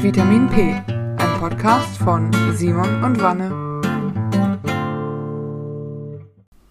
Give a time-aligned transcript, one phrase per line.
[0.00, 3.50] Vitamin P, ein Podcast von Simon und Wanne.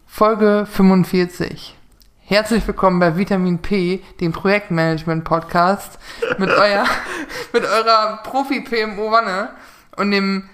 [0.05, 1.77] Folge 45.
[2.21, 5.99] Herzlich willkommen bei Vitamin P, dem Projektmanagement-Podcast
[6.37, 6.85] mit, euer,
[7.53, 9.49] mit eurer Profi-PMO Wanne
[9.97, 10.49] und dem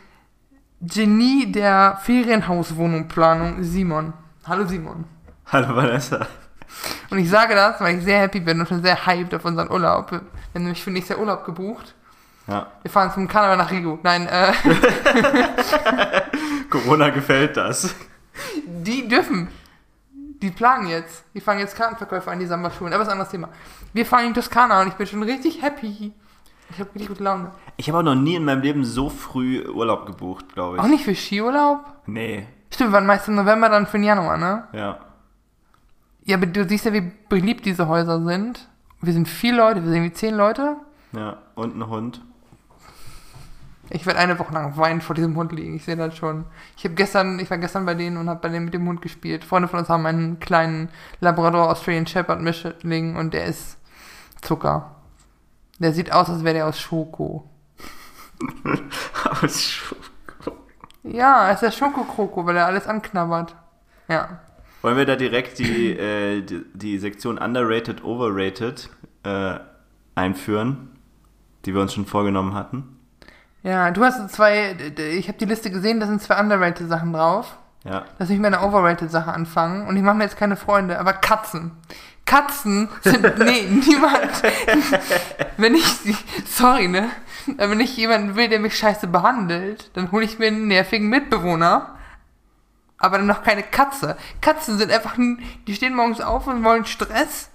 [0.82, 4.14] Genie der Ferienhauswohnungplanung Simon.
[4.48, 5.06] Hallo Simon.
[5.46, 6.26] Hallo Vanessa.
[7.12, 9.70] Und ich sage das, weil ich sehr happy bin und schon sehr hyped auf unseren
[9.70, 10.10] Urlaub.
[10.10, 10.22] Wir
[10.56, 11.94] haben nämlich für nächstes Jahr Urlaub gebucht.
[12.48, 12.68] Ja.
[12.82, 14.00] Wir fahren zum Karneval nach Rigo.
[14.04, 14.52] Nein, äh,
[16.70, 17.96] Corona gefällt das.
[18.66, 19.48] die dürfen.
[20.42, 21.24] Die planen jetzt.
[21.34, 22.94] Die fangen jetzt Kartenverkäufe an, die Samba-Schulen.
[22.94, 23.50] Aber das ist ein anderes Thema.
[23.94, 26.12] Wir fahren in Toskana und ich bin schon richtig happy.
[26.70, 27.52] Ich habe richtig gute Laune.
[27.78, 30.84] Ich habe auch noch nie in meinem Leben so früh Urlaub gebucht, glaube ich.
[30.84, 31.80] Auch nicht für Skiurlaub?
[32.08, 32.48] Nee.
[32.72, 34.68] Stimmt, wir waren meist im November, dann für den Januar, ne?
[34.74, 34.98] Ja.
[36.26, 38.68] Ja, aber du siehst ja, wie beliebt diese Häuser sind.
[39.02, 40.78] Wir sind vier Leute, wir sind irgendwie zehn Leute.
[41.12, 41.38] Ja.
[41.56, 42.22] Und ein Hund.
[43.94, 45.76] Ich werde eine Woche lang weinen vor diesem Hund liegen.
[45.76, 46.46] Ich sehe das schon.
[46.76, 49.04] Ich habe gestern, ich war gestern bei denen und habe bei denen mit dem Hund
[49.04, 49.44] gespielt.
[49.44, 53.78] Freunde von uns haben einen kleinen Labrador Australian Shepherd Mischling und der ist
[54.42, 54.96] Zucker.
[55.78, 57.48] Der sieht aus, als wäre der aus Schoko.
[59.44, 60.58] Aus Schoko.
[61.04, 63.56] Ja, ist der Schokokroko, weil er alles anknabbert.
[64.08, 64.40] Ja.
[64.82, 68.90] Wollen wir da direkt die, äh, die, die Sektion Underrated, Overrated
[69.24, 69.60] äh,
[70.16, 70.98] einführen,
[71.66, 72.93] die wir uns schon vorgenommen hatten?
[73.64, 77.58] Ja, du hast zwei, ich habe die Liste gesehen, da sind zwei underrated Sachen drauf.
[77.86, 78.06] Ja.
[78.20, 81.14] Lass mich mit einer overrated Sache anfangen und ich mache mir jetzt keine Freunde, aber
[81.14, 81.72] Katzen.
[82.26, 84.44] Katzen sind, nee, niemand.
[85.58, 85.86] wenn ich,
[86.46, 87.10] sorry, ne?
[87.58, 91.10] Aber Wenn ich jemanden will, der mich scheiße behandelt, dann hole ich mir einen nervigen
[91.10, 91.96] Mitbewohner.
[92.98, 94.16] Aber dann noch keine Katze.
[94.40, 97.50] Katzen sind einfach, die stehen morgens auf und wollen Stress.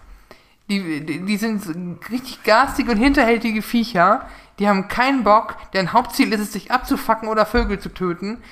[0.68, 4.28] Die, die, die sind richtig garstige und hinterhältige Viecher.
[4.58, 5.56] Die haben keinen Bock.
[5.72, 8.42] Deren Hauptziel ist es, sich abzufacken oder Vögel zu töten.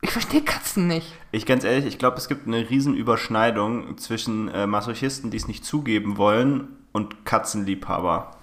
[0.00, 1.12] Ich verstehe Katzen nicht.
[1.32, 5.64] Ich ganz ehrlich, ich glaube, es gibt eine Riesenüberschneidung zwischen äh, Masochisten, die es nicht
[5.64, 8.36] zugeben wollen, und Katzenliebhaber.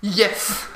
[0.00, 0.66] Yes!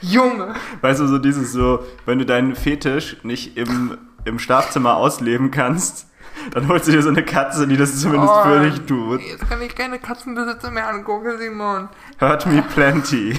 [0.00, 0.54] Junge!
[0.80, 6.08] Weißt du, so dieses so, wenn du deinen Fetisch nicht im, im Schlafzimmer ausleben kannst,
[6.52, 9.20] dann holst du dir so eine Katze, die das zumindest Oh, für dich tut.
[9.20, 11.88] Jetzt kann ich keine Katzenbesitzer mehr angucken, Simon.
[12.20, 13.38] Hurt me plenty.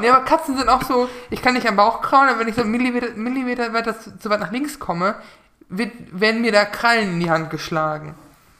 [0.00, 2.54] Nee, aber Katzen sind auch so, ich kann nicht am Bauch krauen, aber wenn ich
[2.54, 5.16] so Millimeter, Millimeter weiter zu, zu weit nach links komme,
[5.68, 8.14] wird, werden mir da Krallen in die Hand geschlagen.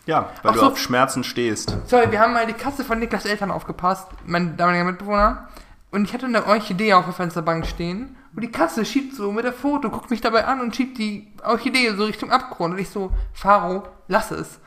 [0.07, 0.67] Ja, weil Ach du so.
[0.67, 1.77] auf Schmerzen stehst.
[1.87, 5.49] Sorry, wir haben mal die Katze von Niklas Eltern aufgepasst, mein damaliger Mitbewohner.
[5.93, 8.17] Und ich hatte eine Orchidee auf der Fensterbank stehen.
[8.35, 11.31] Und die Katze schiebt so mit der Foto, guckt mich dabei an und schiebt die
[11.45, 12.75] Orchidee so Richtung Abgrund.
[12.75, 14.59] Und ich so, Faro, lass es.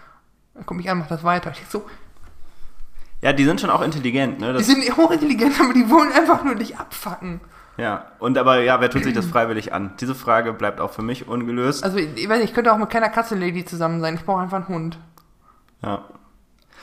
[0.53, 1.52] Er guckt mich an, macht das weiter.
[1.52, 1.86] Ich so,
[3.22, 4.52] Ja, die sind schon auch intelligent, ne?
[4.53, 7.42] die Das, sind hochintelligent, aber die wollen einfach nur dich abfacken.
[7.78, 9.94] ja, und aber ja, wer tut sich das freiwillig an?
[10.00, 11.84] Diese Frage bleibt auch für mich ungelöst.
[11.84, 14.14] Also, ich, weiß nicht, ich könnte auch mit keiner Katze-Lady zusammen sein.
[14.16, 15.00] Ich brauche einfach einen Hund.
[15.82, 16.06] Ja.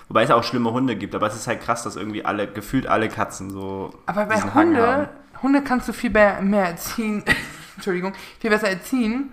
[0.09, 2.87] Wobei es auch schlimme Hunde gibt, aber es ist halt krass, dass irgendwie alle, gefühlt
[2.88, 3.94] alle Katzen so.
[4.06, 5.09] Aber bei Hunde.
[5.42, 7.25] Hunde kannst du viel mehr, mehr erziehen.
[7.76, 9.32] Entschuldigung, viel besser erziehen.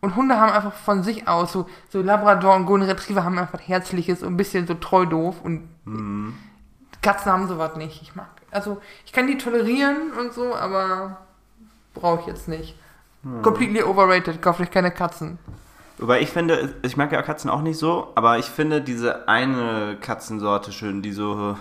[0.00, 3.60] Und Hunde haben einfach von sich aus, so, so Labrador und Golden Retriever haben einfach
[3.60, 5.36] Herzliches und ein bisschen so treu doof.
[5.42, 6.34] Und Mhm.
[7.02, 8.02] Katzen haben sowas nicht.
[8.02, 11.18] Ich mag, also, ich kann die tolerieren und so, aber
[11.94, 12.76] brauche ich jetzt nicht.
[13.22, 13.42] Mhm.
[13.42, 15.38] Completely overrated, kauft euch keine Katzen.
[15.98, 19.96] Wobei ich finde, ich mag ja Katzen auch nicht so, aber ich finde diese eine
[20.00, 21.56] Katzensorte schön, die so,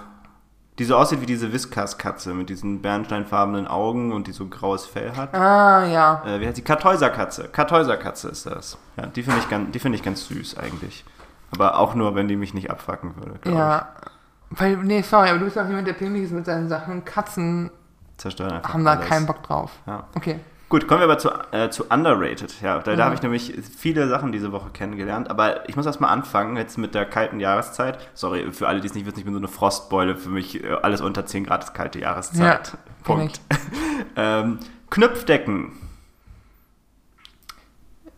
[0.81, 5.11] die so aussieht wie diese Whiskas-Katze mit diesen bernsteinfarbenen Augen und die so graues Fell
[5.15, 5.31] hat.
[5.35, 6.23] Ah, ja.
[6.25, 6.63] Äh, wie heißt die?
[6.63, 7.49] Kartäuserkatze.
[7.49, 8.79] Kartäuserkatze ist das.
[8.97, 11.05] Ja, die finde ich, ganz- die finde ich ganz süß eigentlich.
[11.51, 13.39] Aber auch nur, wenn die mich nicht abfacken würde.
[13.55, 13.89] Ja.
[14.49, 17.05] Weil, nee, sorry, aber du bist auch jemand, der pingelig ist mit seinen Sachen.
[17.05, 17.69] Katzen
[18.13, 18.17] Ich.
[18.17, 19.07] Zerstören einfach haben da alles.
[19.07, 19.71] keinen Bock drauf.
[19.85, 20.05] Ja.
[20.15, 20.39] Okay.
[20.71, 22.61] Gut, kommen wir aber zu, äh, zu Underrated.
[22.61, 22.95] Ja, da, Ja.
[22.97, 25.29] da habe ich nämlich viele Sachen diese Woche kennengelernt.
[25.29, 27.99] Aber ich muss erst mal anfangen, jetzt mit der kalten Jahreszeit.
[28.13, 30.15] Sorry, für alle, die es nicht wissen, ich bin so eine Frostbeule.
[30.15, 32.69] Für mich äh, alles unter 10 Grad ist kalte Jahreszeit.
[32.69, 33.41] Ja, Punkt.
[34.15, 34.59] ähm,
[34.89, 35.73] Knüpfdecken.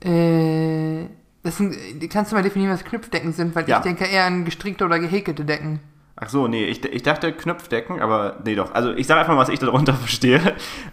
[0.02, 1.08] Äh,
[1.42, 1.76] das sind,
[2.12, 3.56] kannst du mal definieren, was Knüpfdecken sind?
[3.56, 3.78] Weil Ja.
[3.78, 5.80] ich denke eher an gestrickte oder gehäkelte Decken.
[6.24, 8.74] Ach so, nee, ich, ich dachte Knüpfdecken, aber nee doch.
[8.74, 10.40] Also ich sage einfach mal, was ich darunter verstehe.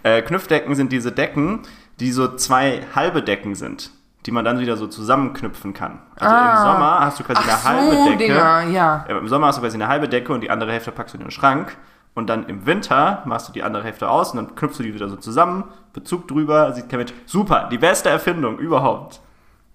[0.03, 1.61] Äh, Knüpfdecken sind diese Decken,
[1.99, 3.91] die so zwei halbe Decken sind,
[4.25, 5.99] die man dann wieder so zusammenknüpfen kann.
[6.19, 6.51] Also Ah.
[6.51, 8.17] im Sommer hast du quasi Ach eine halbe so, Decke.
[8.17, 9.05] Dinger, ja.
[9.07, 11.17] Ja, Im Sommer hast du quasi eine halbe Decke und die andere Hälfte packst du
[11.19, 11.77] in den Schrank.
[12.13, 14.93] Und dann im Winter machst du die andere Hälfte aus und dann knüpfst du die
[14.93, 15.63] wieder so zusammen,
[15.93, 17.13] Bezug drüber, sieht kein Mensch.
[17.25, 19.21] Super, die beste Erfindung überhaupt.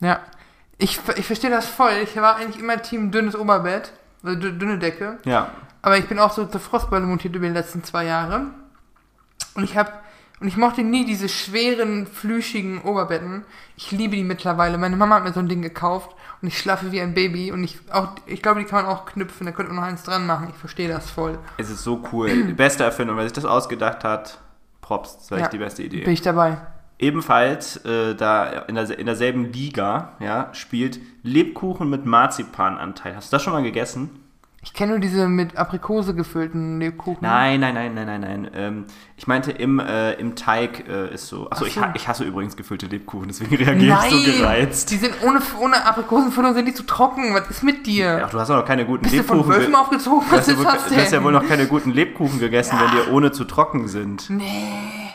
[0.01, 0.19] Ja.
[0.77, 1.93] Ich, ich verstehe das voll.
[2.03, 5.19] Ich war eigentlich immer Team dünnes Oberbett, also dü- dünne Decke.
[5.25, 5.51] Ja.
[5.83, 8.47] Aber ich bin auch so zur Frostbeule montiert über die letzten zwei Jahre.
[9.55, 9.93] Und ich habe
[10.39, 13.45] und ich mochte nie diese schweren, flüschigen Oberbetten.
[13.77, 14.77] Ich liebe die mittlerweile.
[14.77, 17.53] Meine Mama hat mir so ein Ding gekauft und ich schlafe wie ein Baby.
[17.53, 19.47] Und ich auch, ich glaube, die kann man auch knüpfen.
[19.47, 20.49] Da könnte man noch eins dran machen.
[20.51, 21.39] Ich verstehe das voll.
[21.57, 22.29] Es ist so cool.
[22.29, 23.17] Die beste Erfindung.
[23.17, 24.39] Wer sich das ausgedacht hat,
[24.83, 25.17] Props.
[25.17, 26.03] Das war Ja, echt die beste Idee.
[26.05, 26.59] Bin ich dabei.
[26.99, 33.15] Ebenfalls äh, da in, der, in derselben Liga ja, spielt Lebkuchen mit Marzipananteil.
[33.17, 34.11] Hast du das schon mal gegessen?
[34.63, 37.19] Ich kenne nur diese mit Aprikose gefüllten Lebkuchen.
[37.21, 38.51] Nein, nein, nein, nein, nein, nein.
[38.53, 38.85] Ähm,
[39.17, 41.49] ich meinte, im, äh, im Teig äh, ist so.
[41.51, 41.81] Achso, Ach Ich, so.
[41.83, 44.91] ha ich hasse übrigens gefüllte Lebkuchen, deswegen reagiere ich so gereizt.
[44.91, 47.33] die sind ohne, ohne Aprikosenfüllung sind die zu trocken.
[47.35, 48.23] Was ist mit dir?
[48.25, 49.55] Ach, du hast doch noch keine guten Bist du von Lebkuchen.
[49.57, 50.27] Wölfen ge- aufgezogen?
[50.29, 51.25] Du Was hast, ja ist wohl, das du hast ja denn?
[51.25, 54.29] wohl noch keine guten Lebkuchen gegessen, wenn die ohne zu trocken sind.
[54.31, 55.06] Nee.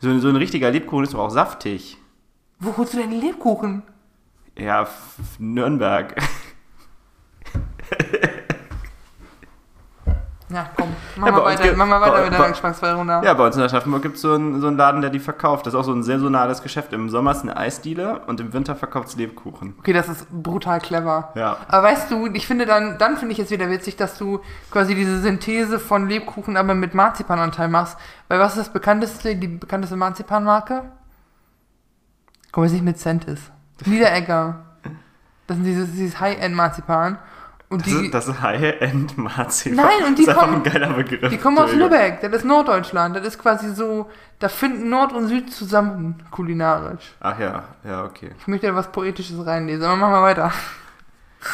[0.00, 1.96] So, so ein richtiger Lebkuchen ist doch auch saftig.
[2.60, 3.82] Wo holst du denn Lebkuchen?
[4.56, 4.88] Ja,
[5.38, 6.16] Nürnberg.
[10.50, 10.88] Ja, komm.
[11.16, 13.20] Mach Ja, mal weiter, mach mal weiter bei- mit deiner Geschmacksfrei runter.
[13.22, 15.66] Ja, bei uns in Aschaffenburg gibt es so einen, so einen Laden, der die verkauft.
[15.66, 16.94] Das ist auch so ein saisonales Geschäft.
[16.94, 19.74] Im Sommer ist eine Eisdiele und im Winter verkauft es Lebkuchen.
[19.78, 21.32] Okay, das ist brutal clever.
[21.34, 21.58] Ja.
[21.68, 24.40] Aber weißt du, ich finde dann, dann finde ich es wieder witzig, dass du
[24.70, 27.98] quasi diese Synthese von Lebkuchen aber mit Marzipananteil machst.
[28.28, 30.84] Weil was ist das bekannteste, die bekannteste Marzipanmarke?
[32.52, 33.40] Komm, jetzt nicht mit Centis.
[33.84, 34.60] Niederegger.
[35.46, 37.18] Das sind dieses, dieses High-End-Marzipan.
[37.70, 39.76] Und Das, die, ist, das ist High-End-Marzipan.
[39.76, 41.28] Nein, und die das ist kommen- ein geiler Begriff.
[41.30, 41.72] die kommen aus.
[41.72, 42.20] Lübeck.
[42.22, 43.14] Das ist Norddeutschland.
[43.14, 47.14] Das ist quasi so, da finden Nord und Süd zusammen kulinarisch.
[47.20, 48.30] Ach ja, ja, okay.
[48.38, 50.52] Ich möchte da was Poetisches reinlesen, aber machen wir weiter.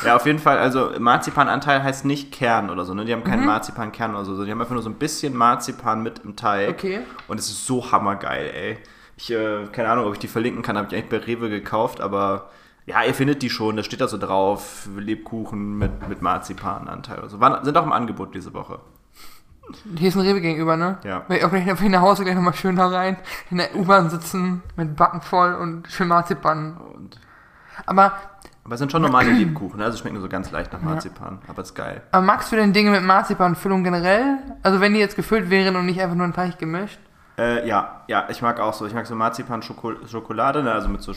[0.05, 3.05] Ja, auf jeden Fall, also Marzipananteil heißt nicht Kern oder so, ne?
[3.05, 3.25] Die haben Mhm.
[3.25, 6.71] keinen Marzipankern oder so, die haben einfach nur so ein bisschen Marzipan mit im Teig.
[6.71, 7.01] Okay.
[7.29, 8.79] Und es ist so hammergeil, ey.
[9.17, 12.01] Ich, äh, keine Ahnung, ob ich die verlinken kann, habe ich eigentlich bei Rewe gekauft,
[12.01, 12.51] aber
[12.87, 17.29] ja, ihr findet die schon, da steht da so drauf, Lebkuchen mit, mit Marzipananteil oder
[17.29, 17.41] so.
[17.41, 18.81] Waren, sind auch im Angebot diese Woche.
[19.97, 20.99] Hier ist ein Rewe gegenüber, ne?
[21.05, 21.25] Ja.
[21.27, 23.17] Weil ich auch gleich auf nach Hause gleich nochmal schön da rein,
[23.51, 26.77] in der U-Bahn sitzen, mit Backen voll und schön Marzipan.
[26.77, 27.19] Und,
[27.87, 28.13] Aber,
[28.65, 31.75] aber es sind schon normale Lebkuchen, also schmecken so ganz leicht nach Marzipan, aber ist
[31.75, 32.03] geil.
[32.13, 34.39] aber magst du denn Dinge mit Marzipanfüllung generell?
[34.63, 36.99] Also wenn die jetzt gefüllt wären und nicht einfach nur ein Teig gemischt?
[37.37, 38.87] Äh, ja, ja, ich mag auch so.
[38.87, 41.17] Ich mag so Marzipan-Schokolade, ne, also mit so Ja.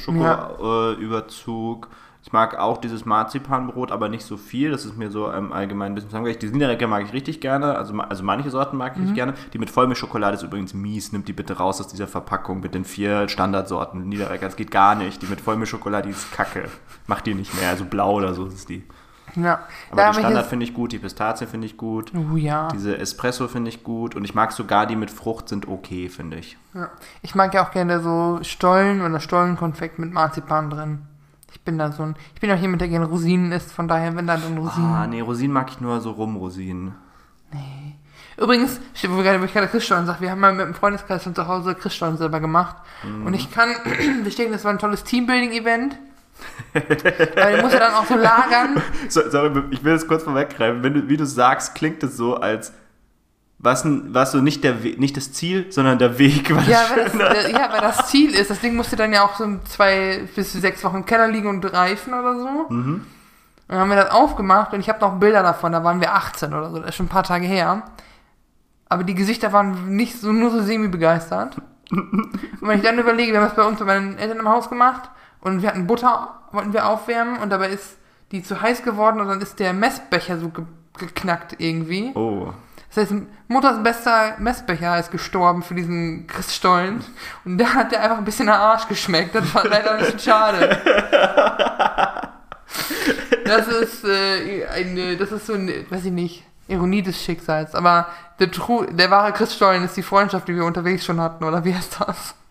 [0.97, 1.89] Schokoüberzug.
[2.23, 4.71] Ich mag auch dieses Marzipanbrot, aber nicht so viel.
[4.71, 6.39] Das ist mir so ähm, allgemein ein bisschen langweilig.
[6.39, 7.75] Die Niederrecker mag ich richtig gerne.
[7.77, 9.03] Also, also manche Sorten mag ich Mhm.
[9.03, 9.33] richtig gerne.
[9.53, 11.13] Die mit Vollmilchschokolade ist übrigens mies.
[11.13, 14.45] Nimmt die bitte raus aus dieser Verpackung mit den vier Standardsorten Niederrecker.
[14.47, 15.21] Das geht gar nicht.
[15.21, 16.65] Die mit Vollmilchschokolade, die ist kacke.
[17.05, 17.69] Macht die nicht mehr.
[17.69, 18.83] Also blau oder so ist die.
[19.37, 19.59] Ja.
[19.91, 20.91] Aber da die Standard finde ich gut.
[20.91, 22.11] Die Pistazie finde ich gut.
[22.15, 22.67] Oh ja.
[22.73, 24.15] Diese Espresso finde ich gut.
[24.15, 26.57] Und ich mag sogar die mit Frucht sind okay, finde ich.
[26.73, 26.89] ja.
[27.21, 31.01] Ich mag ja auch gerne so Stollen oder Stollenkonfekt mit Marzipan drin.
[31.51, 34.15] Ich bin da so ein, ich bin auch jemand, der gerne Rosinen isst, von daher,
[34.15, 34.93] wenn da dann Rosinen.
[34.93, 36.93] Ah, nee, Rosinen mag ich nur so Rumrosinen.
[38.37, 40.75] Übrigens, steht, wo wir gerade, wo ich gerade Christstollen sage, wir haben mal mit einem
[40.75, 42.75] Freundeskreis von zu Hause Christstollen selber gemacht.
[43.25, 43.69] Und ich kann
[44.23, 45.97] bestätigen, das war ein tolles Teambuilding-Event.
[46.73, 48.81] Weil du musst ja dann auch so lagern.
[49.09, 50.83] So, sorry, ich will das kurz vorweggreifen.
[50.83, 52.73] Wenn du, wie du sagst, klingt es so, als
[53.59, 57.05] was, was so nicht, der nicht das Ziel, sondern der Weg war das Ja, weil
[57.05, 60.27] das, äh, ja, weil das Ziel ist, das Ding musste dann ja auch so zwei
[60.35, 62.47] bis sechs Wochen im Keller liegen und reifen oder so.
[63.67, 66.13] Und dann haben wir das aufgemacht und ich habe noch Bilder davon, da waren wir
[66.13, 67.83] 18 oder so, das ist schon ein paar Tage her.
[68.89, 71.57] Aber die Gesichter waren nicht so, nur so semi-begeistert.
[71.91, 74.69] Und wenn ich dann überlege, wir haben das bei uns bei meinen Eltern im Haus
[74.69, 75.09] gemacht
[75.41, 77.97] und wir hatten Butter, wollten wir aufwärmen und dabei ist
[78.31, 80.65] die zu heiß geworden und dann ist der Messbecher so ge
[80.97, 82.11] geknackt irgendwie.
[82.15, 82.51] Oh.
[82.89, 87.03] Das heißt, Mutters bester Messbecher ist gestorben für diesen Christstollen.
[87.45, 89.35] Und da hat der einfach ein bisschen nach Arsch geschmeckt.
[89.35, 90.81] Das war leider ein bisschen schade.
[93.45, 97.75] Das ist, äh, eine, das ist so eine, weiß ich nicht, Ironie des Schicksals.
[97.75, 98.07] Aber
[98.39, 101.43] der, True, der wahre Christstollen ist die Freundschaft, die wir unterwegs schon hatten.
[101.43, 102.35] Oder wie heißt das?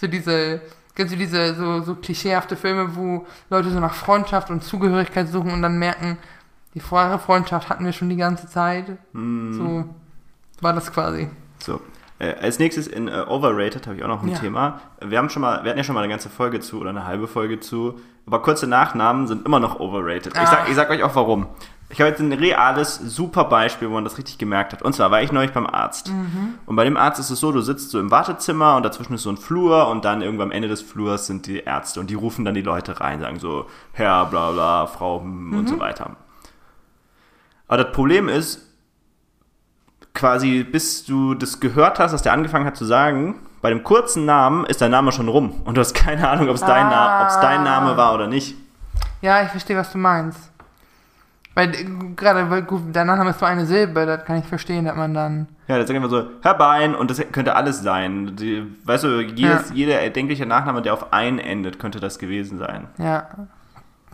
[0.00, 0.60] So diese,
[0.94, 5.50] kennst du diese so, so klischeehafte Filme, wo Leute so nach Freundschaft und Zugehörigkeit suchen
[5.50, 6.18] und dann merken,
[6.74, 8.84] die vorherige Freundschaft hatten wir schon die ganze Zeit.
[9.12, 9.84] So
[10.60, 11.28] war das quasi.
[11.58, 11.80] So.
[12.20, 14.38] Äh, als nächstes in äh, Overrated habe ich auch noch ein Ja.
[14.38, 14.80] Thema.
[15.04, 17.04] Wir haben schon mal, wir hatten ja schon mal eine ganze Folge zu oder eine
[17.06, 20.32] halbe Folge zu, aber kurze Nachnamen sind immer noch overrated.
[20.34, 20.46] Ich, Ah.
[20.46, 21.46] sag, ich sag euch auch warum.
[21.88, 24.82] Ich habe jetzt ein reales, super Beispiel, wo man das richtig gemerkt hat.
[24.82, 26.10] Und zwar war ich neulich beim Arzt.
[26.66, 29.22] Und bei dem Arzt ist es so, du sitzt so im Wartezimmer und dazwischen ist
[29.22, 32.14] so ein Flur und dann irgendwann am Ende des Flurs sind die Ärzte und die
[32.14, 36.16] rufen dann die Leute rein, sagen so, Herr, bla bla, Frau hm, und so weiter.
[37.68, 38.62] Aber das Problem ist,
[40.12, 44.24] quasi bis du das gehört hast, dass der angefangen hat zu sagen, bei dem kurzen
[44.24, 47.26] Namen ist dein Name schon rum und du hast keine Ahnung, ob es dein, Na
[47.28, 47.40] Ah.
[47.40, 48.56] dein Name war oder nicht.
[49.22, 50.52] Ja, ich verstehe, was du meinst.
[51.56, 51.84] Weil äh,
[52.14, 55.14] gerade, weil gut, der Nachname ist nur eine Silbe, das kann ich verstehen, dass man
[55.14, 55.48] dann.
[55.66, 58.36] Ja, das sagt einfach so, Herr Bein, und das könnte alles sein.
[58.36, 59.74] Die, weißt du, jedes, Ja.
[59.74, 62.86] jeder erdenkliche Nachname, der auf ein endet, könnte das gewesen sein.
[62.98, 63.26] Ja.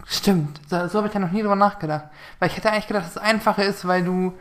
[0.07, 0.61] Stimmt.
[0.69, 2.05] So, so habe ich ja noch nie drüber nachgedacht.
[2.39, 4.35] Weil ich hätte eigentlich gedacht, dass es einfacher ist, weil du,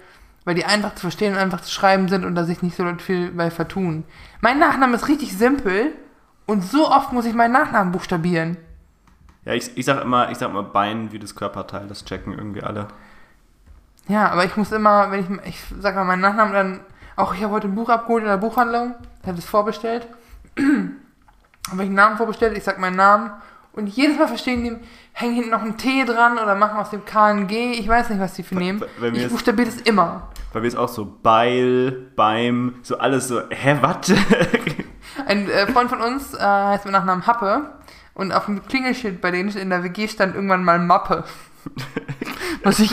[0.46, 2.86] weil die einfach zu verstehen und einfach zu schreiben sind und da sich nicht so
[3.00, 4.03] viel bei vertun.
[4.41, 5.93] Mein Nachname ist richtig simpel
[6.46, 8.58] und so oft muss ich meinen Nachnamen buchstabieren.
[9.45, 12.62] Ja, ich, ich sag immer, ich sag immer Bein wie das Körperteil, das checken irgendwie
[12.63, 12.88] alle.
[14.07, 16.79] Ja, aber ich muss immer, wenn ich, ich sag mal meinen Nachnamen, dann,
[17.15, 20.07] auch ich habe heute ein Buch abgeholt in der Buchhandlung, ich habe es vorbestellt,
[20.57, 23.31] habe ich einen Namen vorbestellt, ich sag meinen Namen
[23.74, 24.77] und jedes Mal verstehen die,
[25.13, 28.10] hängen hinten noch ein T dran oder machen aus dem K ein G, ich weiß
[28.10, 28.79] nicht, was die für nehmen.
[28.79, 30.27] bei- bei mir Ich ist- buchstabiere das immer.
[30.53, 34.12] Weil wir es auch so Beil, Beim, so alles so, hä, was?
[35.25, 37.69] Ein äh, Freund von uns äh, heißt mit Nachnamen Happe
[38.13, 41.24] und auf dem Klingelschild bei denen in der WG stand irgendwann mal Mappe.
[42.63, 42.91] Was ich.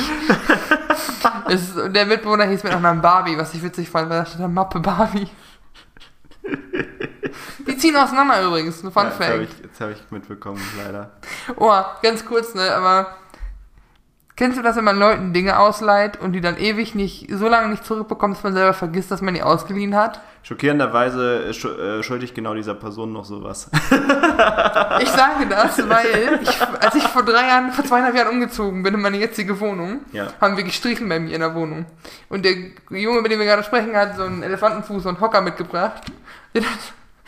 [1.77, 4.81] und der Mitbewohner hieß mit Nachnamen Barbie, was ich witzig fand, weil da stand Mappe
[4.81, 5.29] Barbie.
[7.67, 9.53] Die ziehen auseinander übrigens, ein Fun Ja, jetzt habe Fact.
[9.59, 11.13] ich, jetzt hab ich mitbekommen, leider.
[11.57, 13.17] Oh, ganz kurz, ne, aber.
[14.38, 17.71] Kennst du das, wenn man Leuten Dinge ausleiht und die dann ewig nicht, so lange
[17.71, 20.21] nicht zurückbekommt, dass man selber vergisst, dass man die ausgeliehen hat?
[20.45, 23.68] Schockierenderweise schu- äh, schulde ich genau dieser Person noch sowas.
[25.00, 28.95] Ich sage das, weil ich, als ich vor drei Jahren, vor zweieinhalb Jahren umgezogen bin
[28.95, 30.28] in meine jetzige Wohnung, Ja.
[30.40, 31.87] haben wir gestrichen bei mir in der Wohnung.
[32.28, 32.52] Und der
[32.90, 36.02] Junge, mit dem wir gerade sprechen, hat so einen Elefantenfuß und Hocker mitgebracht.
[36.54, 36.78] Den hat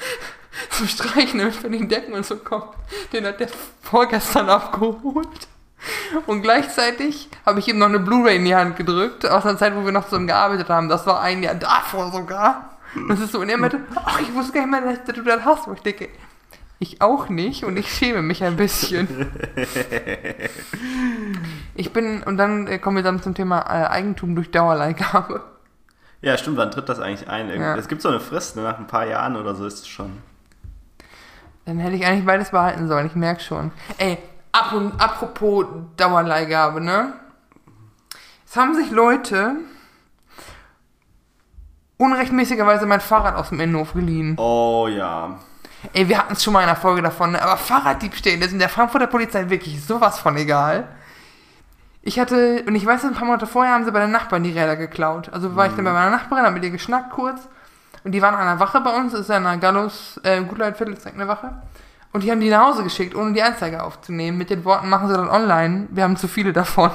[0.70, 2.68] zum Streichen, damit von den Decken und so kommt.
[3.12, 3.48] Den hat der
[3.82, 5.48] vorgestern abgeholt.
[6.26, 9.74] Und gleichzeitig habe ich ihm noch eine Blu-ray in die Hand gedrückt, aus einer Zeit,
[9.74, 10.88] wo wir noch zusammen gearbeitet haben.
[10.88, 12.76] Das war ein Jahr davor sogar.
[13.08, 15.44] Das ist so, und er meinte, ach, ich wusste gar nicht mehr, dass du das
[15.44, 15.68] hast.
[15.68, 16.08] Und ich denke,
[16.80, 19.30] ich auch nicht und ich schäme mich ein bisschen.
[21.74, 25.42] Ich bin, und dann äh, kommen wir dann zum Thema äh, Eigentum durch Dauerleihgabe.
[26.20, 27.48] Ja, stimmt, wann tritt das eigentlich ein?
[27.48, 27.76] Ja.
[27.76, 28.62] Es gibt so eine Frist, ne?
[28.62, 30.18] nach ein paar Jahren oder so ist es schon.
[31.64, 33.72] Dann hätte ich eigentlich beides behalten sollen, ich merke schon.
[33.96, 34.18] Ey,
[34.72, 35.66] und, apropos
[35.96, 37.12] Dauerleihgabe, ne?
[38.46, 39.56] Es haben sich Leute
[41.98, 44.36] unrechtmäßigerweise mein Fahrrad aus dem Innenhof geliehen.
[44.38, 45.38] Oh ja.
[45.92, 47.42] Ey, wir hatten es schon mal in einer Folge davon, ne?
[47.42, 50.88] aber Fahrraddiebstähle sind der Frankfurter Polizei wirklich sowas von egal.
[52.02, 54.50] Ich hatte, und ich weiß, ein paar Monate vorher haben sie bei den Nachbarn die
[54.50, 55.28] Räder geklaut.
[55.32, 57.40] Also war ich dann bei meiner Nachbarin, hab mit ihr geschnackt kurz.
[58.04, 60.94] Und die waren an der Wache bei uns, ist ja in der Gallus, äh, Gutleitviertel,
[60.94, 61.52] ist eine Wache.
[62.12, 64.36] Und die haben die nach Hause geschickt, ohne die Anzeige aufzunehmen.
[64.36, 66.90] Mit den Worten, machen sie dann online, wir haben zu viele davon.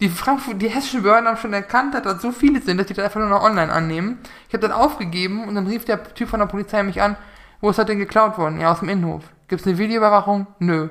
[0.00, 2.94] Die Frankfurt, die hessischen Behörden haben schon erkannt, dass das so viele sind, dass die
[2.94, 4.18] das einfach nur noch online annehmen.
[4.48, 7.16] Ich habe dann aufgegeben und dann rief der Typ von der Polizei mich an,
[7.60, 8.60] wo ist das denn geklaut worden?
[8.60, 9.22] Ja, aus dem Innenhof.
[9.48, 10.46] Gibt's eine Videoüberwachung?
[10.58, 10.88] Nö.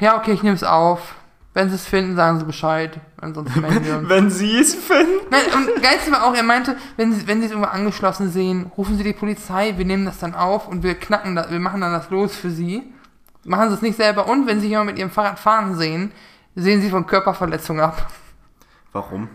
[0.00, 1.14] Ja, okay, ich nehme es auf.
[1.58, 3.00] Wenn sie es finden, sagen sie Bescheid.
[3.20, 4.08] Ansonsten melden wir uns.
[4.08, 5.26] Wenn sie es finden.
[5.28, 8.70] Nein, und geilste war auch, er meinte, wenn sie, wenn sie es irgendwo angeschlossen sehen,
[8.76, 11.80] rufen sie die Polizei, wir nehmen das dann auf und wir knacken das, wir machen
[11.80, 12.94] dann das los für sie.
[13.44, 16.12] Machen sie es nicht selber und wenn sie jemand mit ihrem Fahrrad fahren sehen,
[16.54, 18.06] sehen sie von Körperverletzung ab.
[18.92, 19.28] Warum?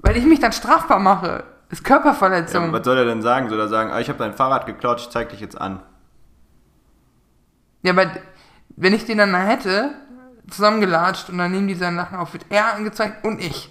[0.00, 1.44] Weil ich mich dann strafbar mache.
[1.70, 2.72] Ist Ja, Körperverletzung.
[2.74, 3.48] was soll er denn sagen?
[3.48, 5.80] Soll er sagen, ah, ich habe dein Fahrrad geklaut, ich zeig dich jetzt an?
[7.80, 8.10] Ja, aber
[8.76, 9.94] wenn ich den dann da hätte,
[10.50, 13.70] zusammengelatscht und dann nehmen die seinen Lachen auf, wird er angezeigt und ich.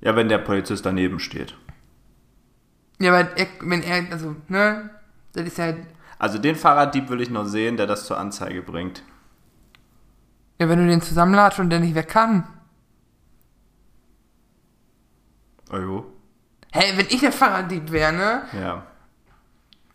[0.00, 1.56] Ja, wenn der Polizist daneben steht.
[3.00, 4.90] Ja, aber er, wenn er, also, ne,
[5.32, 5.72] das ist ja,
[6.18, 9.02] Also den Fahrraddieb will ich noch sehen, der das zur Anzeige bringt.
[10.60, 12.44] ja, wenn du den zusammenlatscht und der nicht weg kann.
[15.72, 16.06] Oh jo.
[16.72, 18.82] Hey, wenn ich der Fahrraddieb wäre, ne, Ja.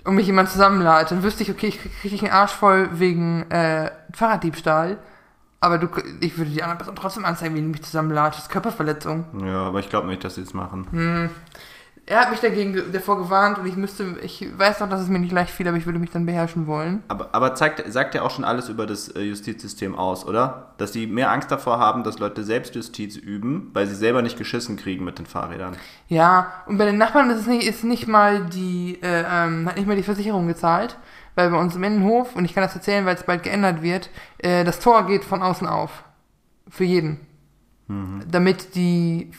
[0.05, 3.49] und mich jemand zusammenlatscht, dann wüsste ich, okay, ich krieg richtig einen Arsch voll wegen
[3.51, 4.97] äh, Fahrraddiebstahl.
[5.61, 5.87] Aber du,
[6.21, 9.25] ich würde die andere Person trotzdem anzeigen, wie die mich ist Körperverletzung.
[9.45, 11.29] Ja, aber ich glaube nicht, dass sie es machen.
[12.05, 15.09] Er hat mich dagegen ge- davor gewarnt und ich müsste, ich weiß noch, dass es
[15.09, 17.03] mir nicht leicht fiel, aber ich würde mich dann beherrschen wollen.
[17.07, 20.73] Aber, aber zeigt, sagt ja auch schon alles über das äh, Justizsystem aus, oder?
[20.77, 24.75] Dass die mehr Angst davor haben, dass Leute Selbstjustiz üben, weil sie selber nicht geschissen
[24.75, 25.75] kriegen mit den Fahrrädern.
[26.07, 29.75] Ja, und bei den Nachbarn ist es nicht, ist nicht mal die, äh, ähm, hat
[29.75, 30.97] nicht mal die Versicherung gezahlt,
[31.39, 34.09] weil bei uns im Innenhof, und ich kann das erzählen, weil es bald geändert wird,
[34.39, 36.03] äh, das Tor geht von außen auf.
[36.69, 37.25] Für jeden.
[38.29, 39.31] Damit die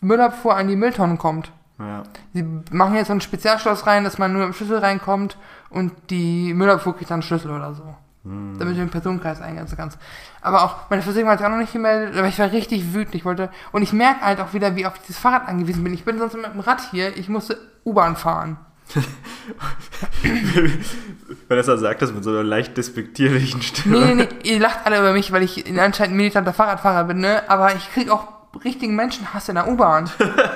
[0.00, 1.52] Müllabfuhr an die Mülltonnen kommt.
[1.78, 2.02] Ja.
[2.34, 5.38] Sie machen jetzt so ein Spezialschloss rein, dass man nur im Schlüssel reinkommt
[5.70, 7.94] und die Müllabfuhr kriegt dann einen Schlüssel oder so.
[8.24, 9.96] Damit du den Personenkreis eingrenzen kannst.
[10.42, 13.14] Aber auch, meine Versicherung hat sich auch noch nicht gemeldet, aber ich war richtig wütend.
[13.14, 15.94] Ich wollte, und ich merke halt auch wieder, wie auf dieses Fahrrad angewiesen bin.
[15.94, 18.58] Ich bin sonst mit dem Rad hier, ich musste U-Bahn fahren.
[21.48, 23.98] Vanessa sagt das mit so einer leicht despektierlichen Stimme.
[23.98, 27.42] Nee, nee, nee, ihr lacht alle über mich, weil ich anscheinend militanter Fahrradfahrer bin, ne?
[27.48, 28.28] Aber ich krieg auch
[28.64, 30.10] richtigen Menschenhass in der U-Bahn.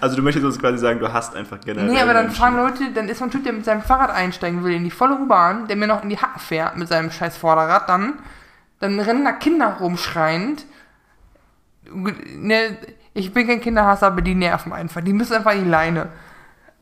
[0.00, 1.90] Also du möchtest uns quasi sagen, du hast einfach generell.
[1.90, 2.40] Nee, aber dann Menschen.
[2.40, 4.92] fahren Leute, dann ist so ein Typ, der mit seinem Fahrrad einsteigen will in die
[4.92, 8.14] volle U-Bahn, der mir noch in die Hacken fährt mit seinem scheiß Vorderrad, dann,
[8.78, 10.64] dann rennen da Kinder rumschreiend.
[11.92, 12.78] Ne,
[13.12, 15.00] ich bin kein Kinderhasser, aber die nerven einfach.
[15.00, 16.10] Die müssen einfach in die Leine.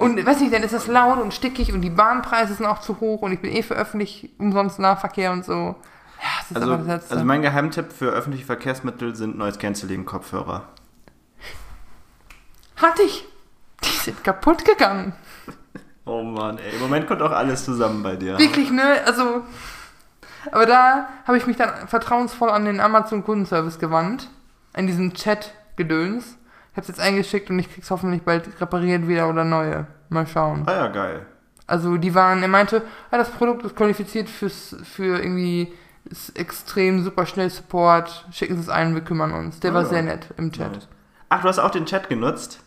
[0.00, 3.00] Und weiß nicht, dann ist das laut und stickig und die Bahnpreise sind auch zu
[3.00, 5.52] hoch und ich bin eh für öffentlich umsonst Nahverkehr und so.
[5.52, 7.12] Ja, das ist Also, aber das Letzte.
[7.12, 10.64] also mein Geheimtipp für öffentliche Verkehrsmittel sind Noise Cancelling Kopfhörer.
[12.76, 13.26] Hatte ich.
[13.84, 15.12] Die sind kaputt gegangen.
[16.06, 16.74] Oh Mann, ey.
[16.76, 18.38] Im Moment kommt auch alles zusammen bei dir.
[18.38, 19.02] Wirklich, ne?
[19.04, 19.42] Also.
[20.50, 24.28] Aber da habe ich mich dann vertrauensvoll an den Amazon Kundenservice gewandt.
[24.72, 26.36] An diesen Chat-Gedöns.
[26.82, 29.86] Es jetzt eingeschickt und ich krieg's hoffentlich bald repariert wieder oder neue.
[30.08, 30.64] Mal schauen.
[30.66, 31.26] Ah ja, geil.
[31.66, 35.72] Also die waren, er meinte, ah, das Produkt ist qualifiziert fürs, für irgendwie
[36.34, 38.26] extrem super schnell Support.
[38.32, 39.60] Schicken Sie es ein, wir kümmern uns.
[39.60, 40.72] Der Ah, war sehr nett im Chat.
[40.72, 40.88] Nice.
[41.28, 42.60] Ach, du hast auch den Chat genutzt?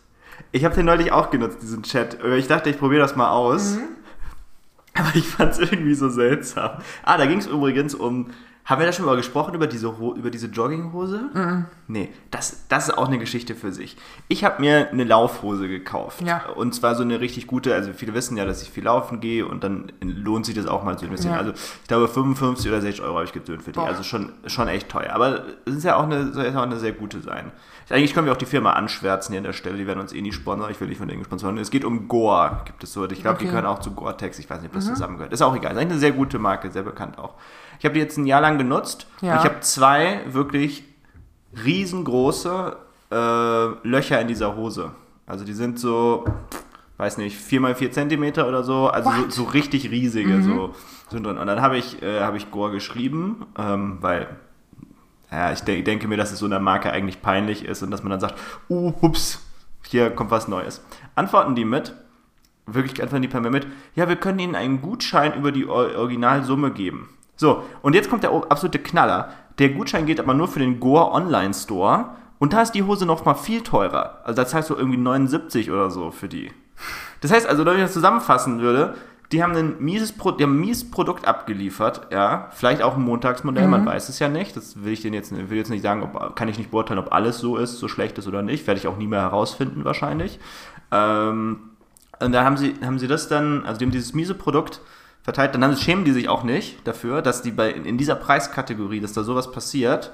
[0.52, 2.16] Ich habe den neulich auch genutzt, diesen Chat.
[2.24, 3.76] Ich dachte, ich probiere das mal aus.
[4.94, 6.78] Aber ich fand es irgendwie so seltsam.
[7.02, 8.30] Ah, da ging es übrigens um.
[8.64, 11.66] Haben wir da schon mal gesprochen über diese, über diese Jogginghose?
[11.86, 13.96] Nee, das, das ist auch eine Geschichte für sich.
[14.28, 16.22] Ich habe mir eine Laufhose gekauft.
[16.22, 16.46] Ja.
[16.56, 19.46] Und zwar so eine richtig gute, also viele wissen ja, dass ich viel laufen gehe
[19.46, 21.34] und dann lohnt sich das auch mal zu investieren.
[21.34, 21.40] Ja.
[21.40, 23.78] Also ich glaube 55 oder 60 Euro habe ich gezahlt für die.
[23.78, 23.86] Boah.
[23.86, 25.12] Also schon, schon echt teuer.
[25.12, 27.52] Aber es ist ja auch eine, soll ja auch eine sehr gute sein.
[27.90, 29.76] Eigentlich können wir auch die Firma anschwärzen hier an der Stelle.
[29.76, 30.70] Die werden uns eh nie sponsern.
[30.70, 31.58] Ich will nicht von denen gesponsert.
[31.58, 33.04] Es geht um Gore, gibt es so.
[33.04, 33.50] Ich glaube, die Okay.
[33.50, 34.38] gehören auch zu Gore-Tex.
[34.38, 35.34] Ich weiß nicht, ob das zusammengehört.
[35.34, 35.72] Ist auch egal.
[35.72, 37.34] Ist eigentlich eine sehr gute Marke, sehr bekannt auch.
[37.78, 39.06] Ich habe die jetzt ein Jahr lang genutzt.
[39.20, 39.34] Ja.
[39.34, 40.84] Und ich habe zwei wirklich
[41.64, 42.76] riesengroße
[43.10, 44.92] äh, Löcher in dieser Hose.
[45.26, 46.24] Also die sind so,
[46.96, 48.88] weiß nicht, 4 mal 4 Zentimeter oder so.
[48.88, 50.74] Also so, so richtig riesige so,
[51.10, 51.38] sind drin.
[51.38, 54.28] Und dann habe ich, äh, habe ich Gore geschrieben, ähm, weil
[55.30, 58.02] ja, ich de denke mir, dass es so einer Marke eigentlich peinlich ist und dass
[58.02, 58.38] man dann sagt,
[58.68, 59.40] uh, hups,
[59.88, 60.80] hier kommt was Neues.
[61.14, 61.94] Antworten die mit,
[62.66, 65.96] wirklich antworten die per Mail mit, ja, wir können Ihnen einen Gutschein über die Or
[65.96, 67.08] Originalsumme geben.
[67.36, 69.30] So, und jetzt kommt der absolute Knaller.
[69.58, 73.06] Der Gutschein geht aber nur für den Gore Online Store und da ist die Hose
[73.06, 74.20] noch mal viel teurer.
[74.24, 76.50] Also das heißt so irgendwie 79 oder so für die.
[77.20, 78.94] Das heißt also, wenn ich das zusammenfassen würde,
[79.32, 83.02] die haben ein mieses, Pro die haben ein mieses Produkt abgeliefert, ja, vielleicht auch ein
[83.02, 84.56] Montagsmodell, man weiß es ja nicht.
[84.56, 87.12] Das will ich denen jetzt, will jetzt nicht sagen, ob, kann ich nicht beurteilen, ob
[87.12, 88.66] alles so ist, so schlecht ist oder nicht.
[88.66, 90.38] Werde ich auch nie mehr herausfinden wahrscheinlich.
[90.92, 91.70] Ähm,
[92.20, 94.80] und da haben sie, haben sie das dann, also die haben dieses miese Produkt
[95.24, 99.00] verteilt, dann haben schämen die sich auch nicht dafür, dass die bei, in dieser Preiskategorie,
[99.00, 100.12] dass da sowas passiert.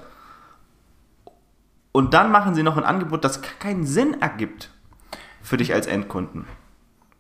[1.93, 4.71] Und dann machen sie noch ein Angebot, das keinen Sinn ergibt
[5.43, 6.47] für dich als Endkunden.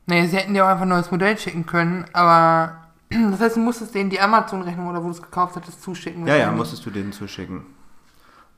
[0.06, 2.78] Nee, sie hätten dir auch einfach ein neues Modell schicken können, aber
[3.10, 6.26] das heißt, du musstest denen die Amazon-Rechnung oder wo du es gekauft hattest, zuschicken.
[6.28, 7.66] Ja, ja, musstest du denen zuschicken.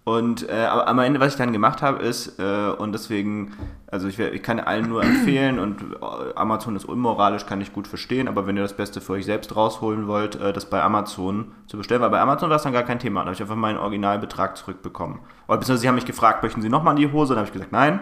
[0.04, 4.08] Und äh, aber am Ende, was ich dann gemacht habe, ist, äh, und deswegen, also
[4.08, 8.26] ich, ich kann allen nur empfehlen und äh, Amazon ist unmoralisch, kann ich gut verstehen,
[8.26, 11.76] aber wenn ihr das Beste für euch selbst rausholen wollt, äh, das bei Amazon zu
[11.76, 13.78] bestellen, weil bei Amazon war es dann gar kein Thema, da habe ich einfach meinen
[13.78, 15.20] Originalbetrag zurückbekommen.
[15.46, 17.34] Oder beziehungsweise sie haben mich gefragt, möchten Sie nochmal die Hose?
[17.34, 18.00] Dann habe ich gesagt, nein.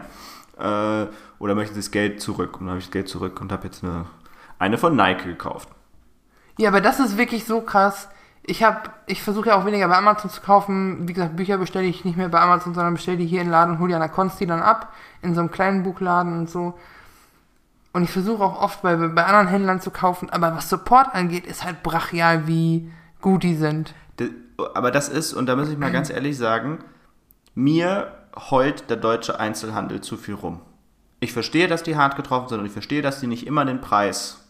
[0.59, 1.07] Äh,
[1.39, 2.55] oder möchten Sie das Geld zurück?
[2.55, 4.07] Und dann habe ich das Geld zurück und habe jetzt eine,
[4.59, 5.69] eine von Nike gekauft.
[6.59, 8.09] Ja, aber das ist wirklich so krass.
[8.51, 11.07] Ich habe, ich versuche ja auch weniger bei Amazon zu kaufen.
[11.07, 13.53] Wie gesagt, Bücher bestelle ich nicht mehr bei Amazon, sondern bestelle die hier in den
[13.53, 14.93] Laden hole die an der Konsti dann ab.
[15.23, 16.77] In so einem kleinen Buchladen und so.
[17.93, 20.31] Und ich versuche auch oft bei, bei anderen Händlern zu kaufen.
[20.31, 23.95] Aber was Support angeht, ist halt brachial, wie gut die sind.
[24.75, 26.81] Aber das ist, und da muss ich mal ganz ehrlich sagen,
[27.55, 28.11] mir
[28.51, 30.61] heult der deutsche Einzelhandel zu viel rum.
[31.21, 33.81] Ich verstehe, dass die hart getroffen sind und ich verstehe, dass die nicht immer den
[33.81, 34.45] Preis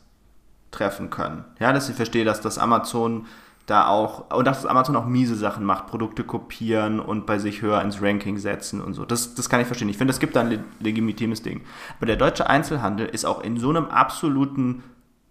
[0.70, 1.44] treffen können.
[1.58, 3.26] Ja, dass ich verstehe, dass das Amazon
[3.70, 7.62] da auch, und dass das Amazon auch miese Sachen macht, Produkte kopieren und bei sich
[7.62, 9.04] höher ins Ranking setzen und so.
[9.04, 9.88] Das, das kann ich verstehen.
[9.88, 11.62] Ich finde, es gibt da ein le- legitimes Ding.
[11.98, 14.82] Aber der deutsche Einzelhandel ist auch in so einem absoluten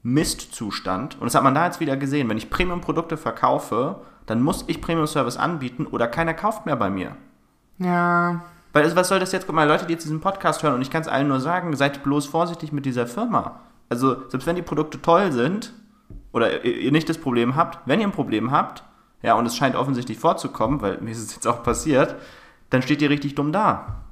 [0.04, 1.16] Mistzustand.
[1.20, 2.30] Und das hat man da jetzt wieder gesehen.
[2.30, 7.16] Wenn ich Premium-Produkte verkaufe, dann muss ich Premium-Service anbieten oder keiner kauft mehr bei mir.
[7.80, 8.42] Ja,
[8.74, 9.48] Weil also, was soll das jetzt?
[9.48, 11.76] Guck mal, Leute, die jetzt diesen Podcast hören und ich kann es allen nur sagen,
[11.76, 13.60] seid bloß vorsichtig mit dieser Firma.
[13.90, 15.74] Also, selbst wenn die Produkte toll sind
[16.32, 18.84] oder ihr nicht das Problem habt, wenn ihr ein Problem habt,
[19.22, 22.16] ja, und es scheint offensichtlich vorzukommen, weil mir ist es jetzt auch passiert,
[22.70, 24.04] dann steht ihr richtig dumm da.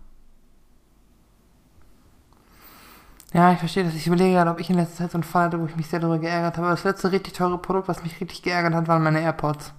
[3.33, 3.93] ja, ich verstehe das.
[3.93, 5.87] Ich überlege gerade, ob ich in letzter Zeit so einen Fall hatte, wo ich mich
[5.87, 6.67] sehr darüber geärgert habe.
[6.67, 9.73] Aber das letzte richtig teure Produkt, was mich richtig geärgert hat, waren meine AirPods.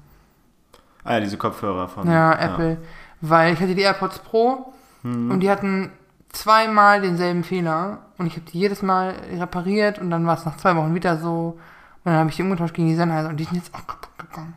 [1.02, 2.78] Ah ja, diese Kopfhörer von Ja, Apple.
[3.20, 4.72] Weil ich hatte die AirPods Pro
[5.02, 5.30] Mhm.
[5.30, 5.92] und die hatten
[6.30, 10.56] zweimal denselben Fehler und ich habe die jedes Mal repariert und dann war es nach
[10.56, 11.58] zwei Wochen wieder so
[12.04, 14.18] und dann habe ich die umgetauscht gegen die Sennheiser und die sind jetzt auch kaputt
[14.18, 14.54] gegangen.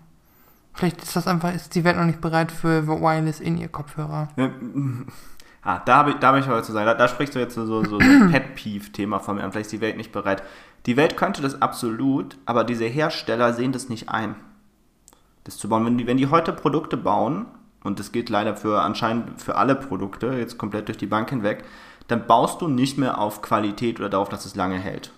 [0.73, 4.29] Vielleicht ist das einfach, ist die Welt noch nicht bereit für Wireless in ihr Kopfhörer.
[5.63, 7.53] Ah, da habe ich, da hab ich heute zu sagen, da, da sprichst du jetzt
[7.53, 9.51] so, so, so ein Pet-Peeve-Thema von mir an.
[9.51, 10.41] Vielleicht ist die Welt nicht bereit.
[10.87, 14.35] Die Welt könnte das absolut, aber diese Hersteller sehen das nicht ein,
[15.43, 15.85] das zu bauen.
[15.85, 17.45] Wenn die, wenn die heute Produkte bauen,
[17.83, 21.63] und das gilt leider für anscheinend für alle Produkte, jetzt komplett durch die Bank hinweg,
[22.07, 25.11] dann baust du nicht mehr auf Qualität oder darauf, dass es lange hält.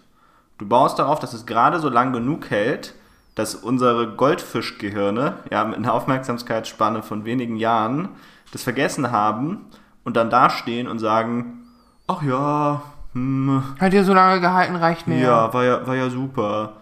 [0.58, 2.94] Du baust darauf, dass es gerade so lang genug hält,
[3.36, 8.10] dass unsere Goldfischgehirne, ja, mit einer Aufmerksamkeitsspanne von wenigen Jahren,
[8.52, 9.62] das vergessen haben
[10.04, 11.64] und dann dastehen und sagen,
[12.08, 15.20] ach ja, hm, Hat ihr so lange gehalten, reicht mir.
[15.20, 16.74] ja, war ja, war ja super.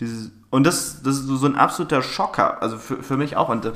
[0.00, 3.48] Dieses, und das, das ist so ein absoluter Schocker, also für, für mich auch.
[3.48, 3.72] Und äh,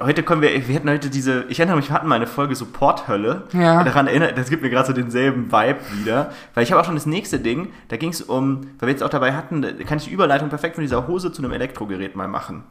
[0.00, 2.54] heute kommen wir, wir hatten heute diese, ich erinnere mich, wir hatten mal eine Folge
[2.54, 3.44] Supporthölle.
[3.52, 3.84] Ja.
[3.84, 6.32] Daran erinnert, das gibt mir gerade so denselben Vibe wieder.
[6.54, 9.02] Weil ich habe auch schon das nächste Ding, da ging es um, weil wir jetzt
[9.02, 12.16] auch dabei hatten, da kann ich die Überleitung perfekt von dieser Hose zu einem Elektrogerät
[12.16, 12.64] mal machen.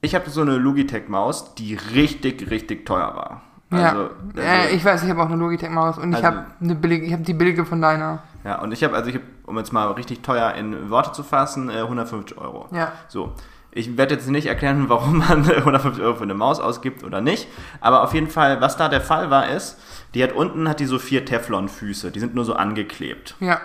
[0.00, 3.42] Ich habe so eine Logitech-Maus, die richtig, richtig teuer war.
[3.70, 4.02] Ja, Also,
[4.36, 7.04] äh, also- ich weiß, ich habe auch eine Logitech-Maus und ich Also- habe eine billige,
[7.06, 8.22] ich habe die billige von deiner.
[8.44, 11.22] Ja, und ich habe, also ich habe, um jetzt mal richtig teuer in Worte zu
[11.22, 12.66] fassen, äh, 150 Euro.
[12.72, 12.92] Ja.
[13.08, 13.32] So.
[13.70, 17.48] Ich werde jetzt nicht erklären, warum man 150 Euro für eine Maus ausgibt oder nicht.
[17.80, 19.78] Aber auf jeden Fall, was da der Fall war, ist,
[20.14, 22.10] die hat unten hat die so vier Teflon-Füße.
[22.10, 23.36] Die sind nur so angeklebt.
[23.40, 23.60] Ja.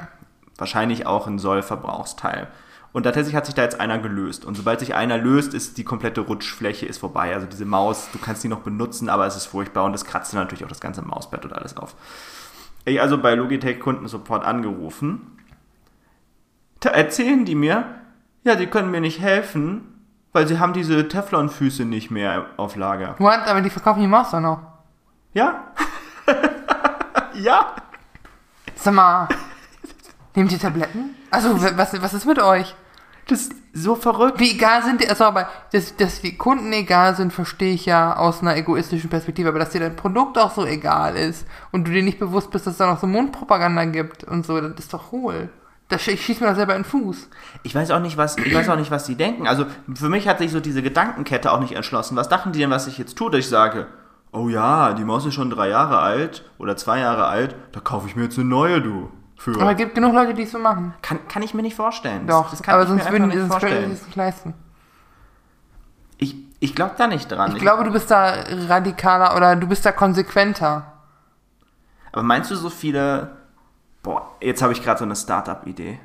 [0.57, 2.47] Wahrscheinlich auch ein Sollverbrauchsteil.
[2.91, 4.45] Und tatsächlich hat sich da jetzt einer gelöst.
[4.45, 7.33] Und sobald sich einer löst, ist die komplette Rutschfläche ist vorbei.
[7.33, 10.31] Also diese Maus, du kannst die noch benutzen, aber es ist furchtbar und es kratzt
[10.31, 11.95] dir natürlich auch das ganze Mausbett und alles auf.
[12.85, 15.39] Ich also bei Logitech Kundensupport angerufen.
[16.81, 17.85] Da erzählen die mir,
[18.43, 19.92] ja, sie können mir nicht helfen,
[20.33, 23.15] weil sie haben diese Teflonfüße nicht mehr auf Lager.
[23.19, 23.47] What?
[23.47, 24.59] Aber die verkaufen die Maus doch noch.
[25.33, 25.71] Ja?
[27.35, 27.75] ja?
[28.75, 29.29] Sag mal,
[30.35, 31.15] nehmt ihr Tabletten?
[31.31, 32.75] Also, was, was ist mit euch?
[33.27, 34.39] Das ist so verrückt.
[34.39, 38.15] Wie egal sind die, also aber, dass, dass die Kunden egal sind, verstehe ich ja
[38.17, 41.91] aus einer egoistischen Perspektive, aber dass dir dein Produkt auch so egal ist und du
[41.91, 44.93] dir nicht bewusst bist, dass es da noch so Mundpropaganda gibt und so, das ist
[44.93, 45.49] doch hohl.
[45.89, 47.29] Das, sch- ich schieß mir das selber in den Fuß.
[47.63, 49.47] Ich weiß auch nicht, was, ich weiß auch nicht, was die denken.
[49.47, 52.15] Also für mich hat sich so diese Gedankenkette auch nicht erschlossen.
[52.15, 53.87] Was dachten die denn, was ich jetzt tue, dass ich sage,
[54.31, 58.07] oh ja, die Maus ist schon drei Jahre alt oder zwei Jahre alt, da kaufe
[58.07, 59.11] ich mir jetzt eine neue, du.
[59.37, 59.59] Für.
[59.59, 60.93] Aber es gibt genug Leute, die es so machen.
[61.01, 62.25] kann, kann ich mir nicht vorstellen.
[62.27, 63.91] Doch, das kann aber ich sonst mir würden die nicht vorstellen.
[63.91, 64.53] es nicht leisten.
[66.17, 67.51] Ich, ich glaube da nicht dran.
[67.55, 68.35] Ich glaube, du bist da
[68.69, 70.93] radikaler oder du bist da konsequenter.
[72.13, 73.31] aber meinst du so viele,
[74.03, 75.99] boah, jetzt habe ich gerade so eine Startup-Idee.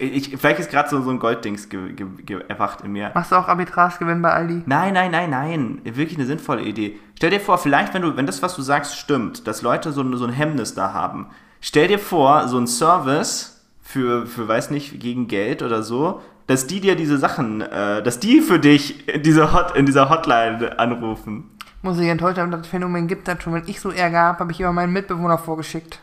[0.00, 3.10] Ich, vielleicht ist gerade so, so ein Golddings ge, ge, ge, erwacht in mir.
[3.14, 4.62] Machst du auch Arbitragegewinn bei Aldi?
[4.66, 5.80] Nein, nein, nein, nein.
[5.84, 6.98] Wirklich eine sinnvolle Idee.
[7.16, 10.02] Stell dir vor, vielleicht, wenn du, wenn das, was du sagst, stimmt, dass Leute so,
[10.02, 11.26] ein- so ein Hemmnis da haben.
[11.60, 16.66] Stell dir vor, so ein Service für, für, weiß nicht, gegen Geld oder so, dass
[16.68, 20.78] die dir diese Sachen, äh, dass die für dich in dieser, Hot, in dieser Hotline
[20.78, 21.50] anrufen.
[21.82, 23.52] Muss ich enttäuscht haben, das Phänomen gibt das schon.
[23.52, 26.00] Wenn ich so Ärger habe, habe ich immer meinen Mitbewohner vorgeschickt.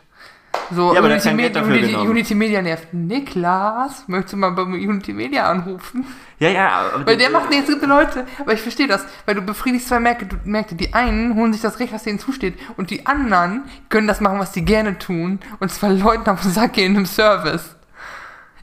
[0.74, 2.10] So, Ja, aber Unity, Geld Media, dafür Unity, genommen.
[2.10, 2.94] Unity Media nervt.
[2.94, 6.06] Niklas, möchtest du mal bei Unity Media anrufen?
[6.38, 9.42] Ja, ja, Weil der macht nee, es gibt Leute, aber ich verstehe das, weil du
[9.42, 10.74] befriedigst zwei Märkte, du, Märkte.
[10.74, 14.38] Die einen holen sich das Recht, was denen zusteht, und die anderen können das machen,
[14.38, 17.76] was die gerne tun, und zwar Leuten auf den Sack gehen im Service.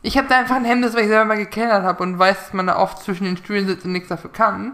[0.01, 2.53] Ich habe da einfach ein Hemmnis, weil ich selber mal gekellert habe und weiß, dass
[2.53, 4.73] man da oft zwischen den Stühlen sitzt und nichts dafür kann.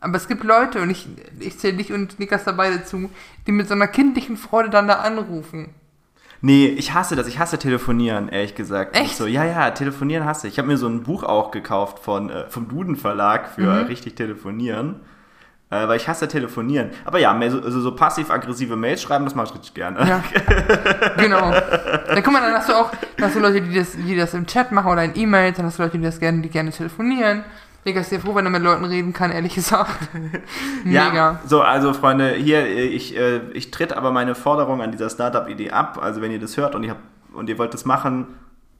[0.00, 3.10] Aber es gibt Leute, und ich, ich zähle dich und Niklas dabei dazu,
[3.46, 5.74] die mit so einer kindlichen Freude dann da anrufen.
[6.44, 7.28] Nee, ich hasse das.
[7.28, 8.96] Ich hasse telefonieren, ehrlich gesagt.
[8.96, 9.16] Echt?
[9.16, 10.54] So, ja, ja, telefonieren hasse ich.
[10.54, 13.86] Ich habe mir so ein Buch auch gekauft von, äh, vom Duden Verlag für Mhm.
[13.86, 14.96] richtig telefonieren.
[15.70, 16.90] Äh, weil ich hasse telefonieren.
[17.06, 20.06] Aber ja, also so passiv-aggressive Mails schreiben, das mache ich richtig gerne.
[20.06, 20.22] Ja,
[21.16, 21.50] genau.
[21.50, 24.34] Dann guck mal, dann hast du auch, dann hast du Leute, die das, die das
[24.34, 26.72] im Chat machen oder in E-Mails, dann hast du Leute, die das gerne, die gerne
[26.72, 27.44] telefonieren.
[27.84, 30.08] Digga, ist sehr froh, wenn er mit Leuten reden kann, ehrlich gesagt.
[30.84, 31.12] Mega.
[31.12, 35.70] Ja, so, also Freunde, hier, ich, äh, ich tritt aber meine Forderung an dieser Startup-Idee
[35.70, 35.98] ab.
[36.00, 37.02] Also wenn ihr das hört und ihr, habt,
[37.34, 38.26] und ihr wollt das machen,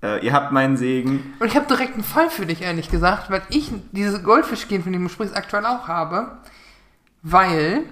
[0.03, 1.35] äh, ihr habt meinen Segen.
[1.41, 4.93] Und ich habe direkt einen Fall für dich, ehrlich gesagt, weil ich dieses Goldfischgehen, von
[4.93, 6.38] dem du sprichst, aktuell auch habe.
[7.23, 7.83] Weil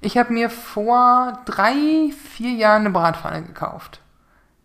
[0.00, 4.00] ich habe mir vor drei, vier Jahren eine Bratpfanne gekauft.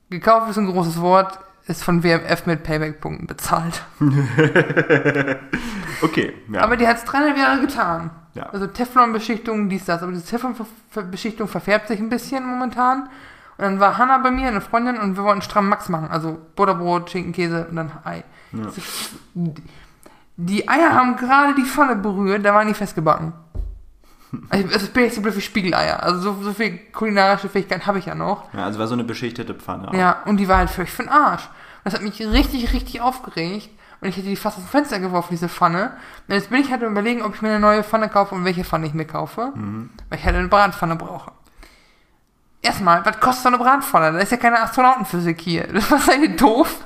[0.10, 3.84] Gekauft ist ein großes Wort, ist von WMF mit Payback-Punkten bezahlt.
[6.02, 6.62] Okay, ja.
[6.62, 8.12] Aber die hat es dreieinhalb Jahre getan.
[8.36, 8.50] Ja.
[8.50, 10.04] Also Teflon-Beschichtung, dies, das.
[10.04, 13.10] Aber diese Teflon-Beschichtung verfärbt sich ein bisschen momentan.
[13.58, 16.10] Und dann war Hanna bei mir, eine Freundin, und wir wollten stramm Max machen.
[16.12, 18.24] Also Butterbrot, Schinken, Käse und dann Ei.
[20.36, 23.34] Die Eier haben gerade die Pfanne berührt, da waren die festgebacken.
[24.50, 26.04] Also, also ich bin jetzt so blöd wie Spiegeleier.
[26.04, 28.54] Also so, so viel kulinarische Fähigkeiten habe ich ja noch.
[28.54, 29.88] Ja, also war so eine beschichtete Pfanne.
[29.88, 29.94] auch.
[29.94, 31.50] Ja, und die war halt völlig für den Arsch.
[31.88, 33.70] Das hat mich richtig, richtig aufgeregt.
[34.02, 35.94] Und ich hätte die fast aus dem Fenster geworfen, diese Pfanne.
[36.28, 38.66] Und jetzt bin ich halt überlegen, ob ich mir eine neue Pfanne kaufe und welche
[38.66, 39.54] Pfanne ich mir kaufe.
[40.10, 41.32] Weil ich halt eine Bratpfanne brauche.
[42.62, 44.12] Erstmal, was kostet so eine Bratpfanne?
[44.12, 45.68] Da ist ja keine Astronautenphysik hier.
[45.72, 46.84] Das war eigentlich doof.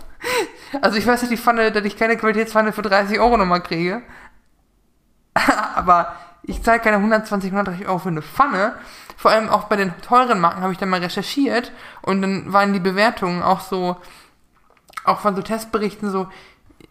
[0.83, 4.03] Also ich weiß nicht, die Pfanne, dass ich keine Qualitätspfanne für 30 Euro nochmal kriege.
[5.75, 8.75] Aber ich zahle keine 120, 130 Euro für eine Pfanne.
[9.17, 11.71] Vor allem auch bei den teuren Marken habe ich dann mal recherchiert
[12.03, 13.97] und dann waren die Bewertungen auch so,
[15.03, 16.27] auch von so Testberichten so,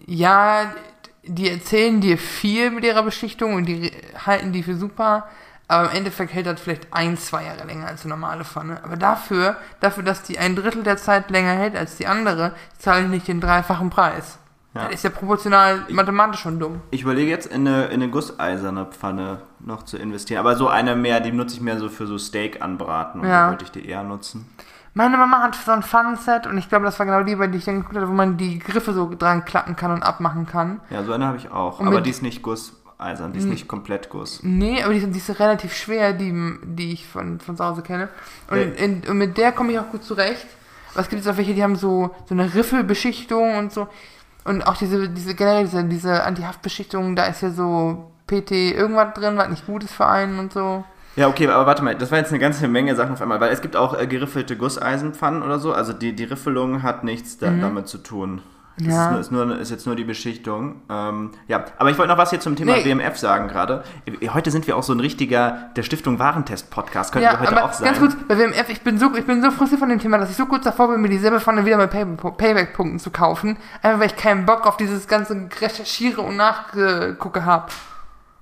[0.07, 0.73] ja,
[1.25, 3.93] die erzählen dir viel mit ihrer Beschichtung und die
[4.27, 5.29] halten die für super,
[5.69, 8.83] aber im Endeffekt hält das vielleicht ein, zwei Jahre länger als eine normale Pfanne.
[8.83, 13.05] Aber dafür, dafür, dass die ein Drittel der Zeit länger hält als die andere, zahle
[13.05, 14.39] ich nicht den dreifachen Preis.
[14.75, 14.85] Ja.
[14.85, 16.81] Das ist ja proportional mathematisch schon dumm.
[16.91, 20.41] Ich überlege jetzt in eine, in eine gusseiserne Pfanne noch zu investieren.
[20.41, 23.21] Aber so eine mehr, die nutze ich mehr so für so Steak anbraten.
[23.21, 23.45] Und Ja.
[23.45, 24.49] da wollte ich die eher nutzen.
[24.95, 27.59] Meine Mama hat so ein Pfannenset und ich glaube, das war genau die, bei die
[27.59, 30.81] ich dann geguckt habe, wo man die Griffe so dran klappen kann und abmachen kann.
[30.91, 31.79] Ja, so eine habe ich auch.
[31.79, 34.41] Und aber die ist nicht gusseisern, die ist nicht komplett Guss.
[34.43, 37.83] Nee, aber die, sind- die ist relativ schwer, die, die ich von, von zu Hause
[37.83, 38.09] kenne.
[38.51, 38.65] Und, Ja.
[38.85, 40.47] in, und mit der komme ich auch gut zurecht.
[40.93, 43.87] Aber es gibt jetzt auch welche, die haben so, so eine Riffelbeschichtung und so.
[44.45, 49.37] Und auch diese, diese generell diese, diese Antihaftbeschichtung, da ist ja so PT irgendwas drin,
[49.37, 50.85] was nicht gut ist für einen und so.
[51.17, 53.51] Ja, okay, aber warte mal, das war jetzt eine ganze Menge Sachen auf einmal, weil
[53.53, 57.51] es gibt auch äh, geriffelte Gusseisenpfannen oder so, also die, die Riffelung hat nichts da,
[57.51, 58.43] damit zu tun.
[58.79, 58.93] Das Mhm.
[58.93, 59.05] Ja.
[59.05, 60.81] ist, nur, ist, nur, ist jetzt nur die Beschichtung.
[60.89, 62.85] Ähm, ja, aber ich wollte noch was hier zum Thema Nee.
[62.87, 63.83] WMF sagen gerade.
[64.33, 67.65] Heute sind wir auch so ein richtiger der Stiftung Warentest-Podcast, könnten Ja, wir heute aber
[67.69, 67.87] auch sein.
[67.87, 70.31] ganz kurz, bei WMF, ich bin so, ich bin so frustriert von dem Thema, dass
[70.31, 73.59] ich so kurz davor bin, mir dieselbe Pfanne wieder mit Pay Payback-Punkten zu kaufen.
[73.83, 77.67] Einfach weil ich keinen Bock auf dieses ganze Recherchiere und Nachgucke habe.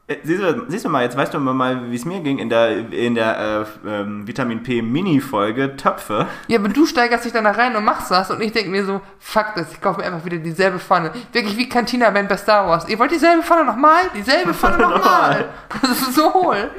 [0.09, 2.49] Äh, Siehst du, siehst du mal, jetzt weißt du mal, wie es mir ging in
[2.49, 6.27] der, in der äh, ähm, Vitamin P Mini-Folge Töpfe.
[6.49, 8.85] Ja, aber du steigerst dich dann da rein und machst das und ich denke mir
[8.87, 11.13] so, fuck das, ich kaufe mir einfach wieder dieselbe Pfanne.
[11.33, 12.89] Wirklich wie Cantina Band bei Star Wars.
[12.89, 14.01] Ihr wollt dieselbe Pfanne nochmal?
[14.17, 15.45] Dieselbe Pfanne nochmal.
[15.83, 16.71] Das ist so hohl.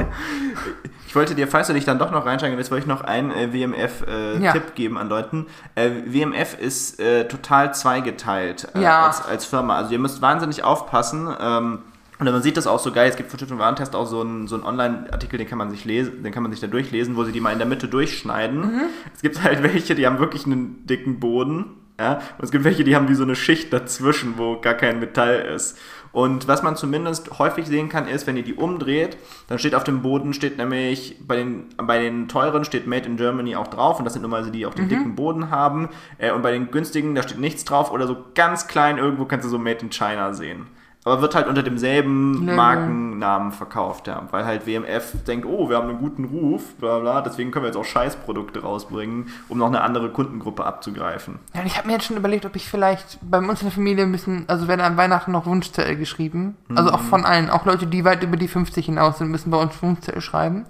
[1.07, 3.31] Ich wollte dir, falls du dich dann doch noch reinsteigen willst, wollte ich noch einen
[3.31, 4.53] äh, WMF-Tipp äh, Ja.
[4.75, 5.47] Geben an Leuten.
[5.75, 9.05] Äh, WMF ist äh, total zweigeteilt Ja.
[9.07, 9.75] als, als Firma.
[9.75, 11.27] Also ihr müsst wahnsinnig aufpassen.
[11.39, 11.79] Ähm,
[12.19, 13.09] und man sieht das auch so geil.
[13.09, 15.85] Es gibt von Stiftung Warentest auch so einen, so einen Online-Artikel, den kann man sich
[15.85, 18.59] lesen, den kann man sich da durchlesen, wo sie die mal in der Mitte durchschneiden.
[18.59, 18.81] Mhm.
[19.15, 21.77] Es gibt halt welche, die haben wirklich einen dicken Boden.
[21.97, 22.15] Ja?
[22.37, 25.45] Und es gibt welche, die haben wie so eine Schicht dazwischen, wo gar kein Metall
[25.55, 25.77] ist.
[26.11, 29.15] Und was man zumindest häufig sehen kann, ist, wenn ihr die umdreht,
[29.47, 33.15] dann steht auf dem Boden, steht nämlich, bei den, bei den teuren steht Made in
[33.15, 35.87] Germany auch drauf und das sind normalerweise die, die auch den dicken Boden haben.
[36.17, 39.45] Äh, und bei den günstigen, da steht nichts drauf oder so ganz klein irgendwo kannst
[39.45, 40.67] du so Made in China sehen.
[41.09, 42.55] Aber wird halt unter demselben Label.
[42.55, 44.27] Markennamen verkauft, ja.
[44.29, 47.69] Weil halt WMF denkt, oh, wir haben einen guten Ruf, bla bla, deswegen können wir
[47.69, 51.39] jetzt auch Scheißprodukte rausbringen, um noch eine andere Kundengruppe abzugreifen.
[51.55, 53.73] Ja, und ich habe mir jetzt schon überlegt, ob ich vielleicht bei uns in der
[53.73, 56.57] Familie ein bisschen, also werden an Weihnachten noch Wunschzettel geschrieben.
[56.75, 59.57] Also auch von allen, auch Leute, die weit über die 50 hinaus sind, müssen bei
[59.57, 60.67] uns Wunschzettel schreiben.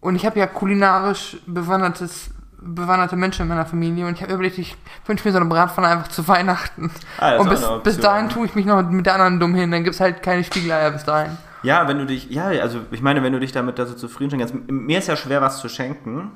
[0.00, 2.30] Und ich habe ja kulinarisch bewandertes,
[2.64, 5.88] bewanderte Menschen in meiner Familie und ich habe überlegt, ich wünsche mir so eine Bratpfanne
[5.88, 6.90] einfach zu Weihnachten.
[7.18, 9.84] Ah, und bis, bis dahin tue ich mich noch mit der anderen dumm hin, dann
[9.84, 11.36] gibt's halt keine Spiegeleier bis dahin.
[11.62, 14.38] Ja, wenn du dich, ja, also ich meine, wenn du dich damit da so zufrieden
[14.38, 16.30] kannst, mir ist ja schwer, was zu schenken,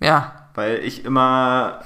[0.00, 1.80] Ja, weil ich immer,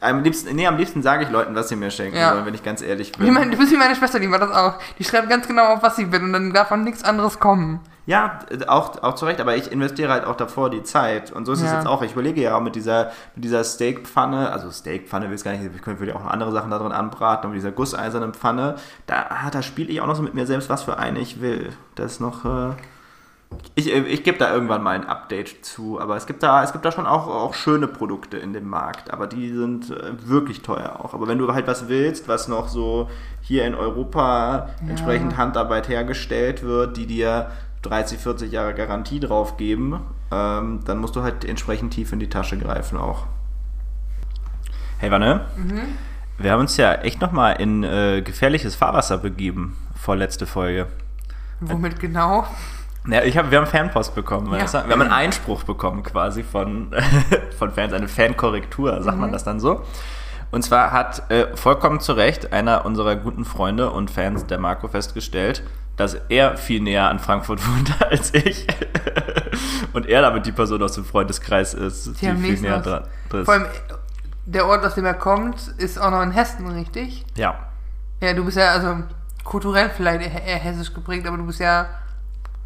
[0.00, 2.32] äh, am liebsten, nee, am liebsten sage ich Leuten, was sie mir schenken Ja.
[2.32, 3.26] sollen, wenn ich ganz ehrlich bin.
[3.26, 4.74] Ich meine, du bist wie meine Schwester, die macht das auch.
[4.98, 7.80] Die schreibt ganz genau auf, was sie will und dann darf von nichts anderes kommen.
[8.06, 11.32] Ja, auch, auch zu Recht, aber ich investiere halt auch davor die Zeit.
[11.32, 11.76] Und so ist es Ja.
[11.78, 12.02] jetzt auch.
[12.02, 15.64] Ich überlege ja auch mit dieser, mit dieser Steakpfanne, also Steakpfanne will ich gar nicht,
[15.74, 18.34] ich könnte würde ja auch noch andere Sachen da drin anbraten, aber mit dieser gusseisernen
[18.34, 18.74] Pfanne,
[19.06, 21.40] da, ah, da spiele ich auch noch so mit mir selbst, was für eine ich
[21.40, 21.70] will.
[21.94, 22.44] Das ist noch.
[22.44, 22.74] Äh,
[23.74, 26.72] ich, äh, ich gebe da irgendwann mal ein Update zu, aber es gibt da, es
[26.72, 30.62] gibt da schon auch, auch schöne Produkte in dem Markt, aber die sind äh, wirklich
[30.62, 31.14] teuer auch.
[31.14, 33.08] Aber wenn du halt was willst, was noch so
[33.40, 37.50] hier in Europa entsprechend Handarbeit hergestellt wird, die dir
[37.86, 42.28] 30, 40 Jahre Garantie drauf geben, ähm, dann musst du halt entsprechend tief in die
[42.28, 43.26] Tasche greifen auch.
[44.98, 45.46] Hey Wanne,
[46.38, 50.86] wir haben uns ja echt nochmal in äh, gefährliches Fahrwasser begeben, vorletzte Folge.
[51.60, 52.46] Womit genau?
[53.06, 54.52] Ja, ich hab, wir haben Fanpost bekommen.
[54.52, 54.72] Ja.
[54.72, 56.90] Wir haben einen Einspruch bekommen quasi von,
[57.58, 59.82] von Fans, eine Fankorrektur, sagt man das dann so.
[60.50, 64.88] Und zwar hat äh, vollkommen zu Recht einer unserer guten Freunde und Fans, der Marco,
[64.88, 65.62] festgestellt,
[65.96, 68.66] dass er viel näher an Frankfurt wohnt als ich.
[69.92, 73.44] und er damit die Person aus dem Freundeskreis ist, die, am viel näher dran ist.
[73.44, 73.66] Vor allem,
[74.46, 77.24] der Ort, aus dem er kommt, ist auch noch in Hessen, richtig?
[77.36, 77.58] Ja.
[78.20, 78.96] Ja, du bist ja, also
[79.44, 81.86] kulturell vielleicht eher, hessisch geprägt, aber du bist ja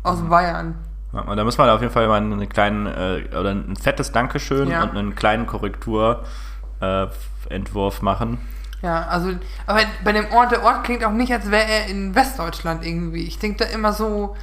[0.03, 0.29] aus Mhm.
[0.29, 0.75] Bayern.
[1.13, 4.13] Ja, und da muss man auf jeden Fall mal einen kleinen, äh, oder ein fettes
[4.13, 4.83] Dankeschön Ja.
[4.83, 8.39] und einen kleinen Korrekturentwurf machen.
[8.83, 9.33] Ja, also,
[9.67, 13.25] aber bei dem Ort, der Ort klingt auch nicht, als wäre er in Westdeutschland irgendwie.
[13.25, 14.37] Ich denke da immer so,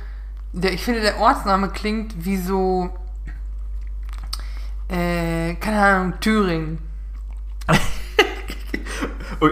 [0.52, 2.90] der, ich finde, der Ortsname klingt wie so,
[4.90, 6.80] äh, keine Ahnung, Thüringen.
[9.42, 9.50] Oh,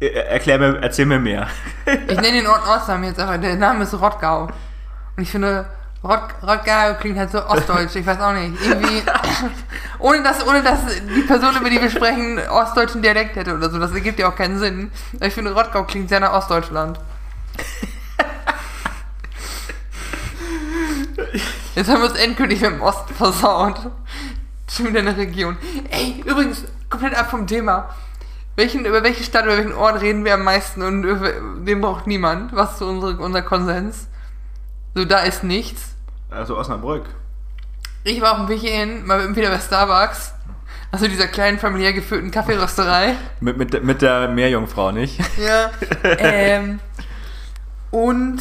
[0.00, 1.48] äh, erklär mir, erzähl mir mehr.
[1.84, 4.44] Ich nenne den Ort Ortsnamen jetzt einfach, der Name ist Rottgau.
[4.44, 5.66] Und ich finde,
[6.04, 8.54] Rott, Rottgau klingt halt so ostdeutsch, ich weiß auch nicht.
[8.64, 9.02] Irgendwie,
[9.98, 13.80] ohne dass, ohne dass die Person, über die wir sprechen, ostdeutschen Dialekt hätte oder so,
[13.80, 14.92] das ergibt ja auch keinen Sinn.
[15.20, 17.00] Ich finde, Rottgau klingt sehr nach Ostdeutschland.
[21.74, 23.90] Jetzt haben wir uns endgültig im Osten versaut.
[24.70, 25.56] Schon wieder eine Region.
[25.90, 27.88] Ey, übrigens, komplett ab vom Thema.
[28.54, 32.06] Welchen, über welche Stadt, über welchen Ort reden wir am meisten und über, den braucht
[32.06, 32.54] niemand?
[32.54, 34.08] Was ist so unsere, unser Konsens?
[34.94, 35.94] So, da ist nichts.
[36.30, 37.04] Also Osnabrück.
[38.04, 40.34] Ich war auf dem Weg hierhin, mal wieder bei Starbucks.
[40.90, 43.14] Also dieser kleinen familiär geführten Kaffeerösterei.
[43.40, 45.20] Mit, mit, mit der Meerjungfrau, nicht?
[45.38, 45.70] Ja.
[46.18, 46.80] ähm,
[47.90, 48.40] und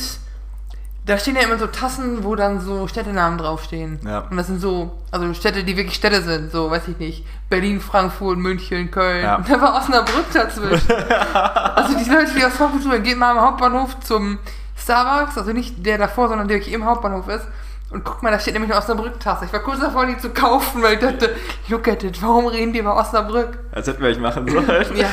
[1.06, 4.00] da stehen ja immer so Tassen, wo dann so Städtenamen draufstehen.
[4.06, 4.20] Ja.
[4.30, 7.26] Und das sind so, also Städte, die wirklich Städte sind, so, weiß ich nicht.
[7.50, 9.24] Berlin, Frankfurt, München, Köln.
[9.24, 9.38] Ja.
[9.38, 10.92] Und da war Osnabrück dazwischen.
[11.34, 14.40] also die Leute, die aus Frankfurt zuhören, geht mal am Hauptbahnhof zum
[14.78, 17.48] Starbucks, also nicht der davor, sondern der wirklich im Hauptbahnhof ist.
[17.90, 19.46] Und guck mal, da steht nämlich eine Osnabrück-Tasse.
[19.46, 21.34] Ich war kurz davor, die zu kaufen, weil ich dachte,
[21.70, 23.60] look at it, warum reden die über Osnabrück?
[23.72, 24.68] Als hätten wir ich machen sollen.
[24.98, 25.08] Ja,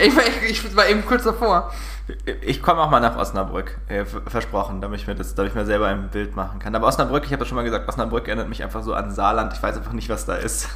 [0.00, 1.72] ich war, ich, ich war eben kurz davor.
[2.42, 5.64] Ich komme auch mal nach Osnabrück, äh, versprochen, damit ich, mir das, damit ich mir
[5.64, 6.74] selber ein Bild machen kann.
[6.76, 9.52] Aber Osnabrück, ich habe das schon mal gesagt, Osnabrück erinnert mich einfach so an Saarland.
[9.52, 10.68] Ich weiß einfach nicht, was da ist.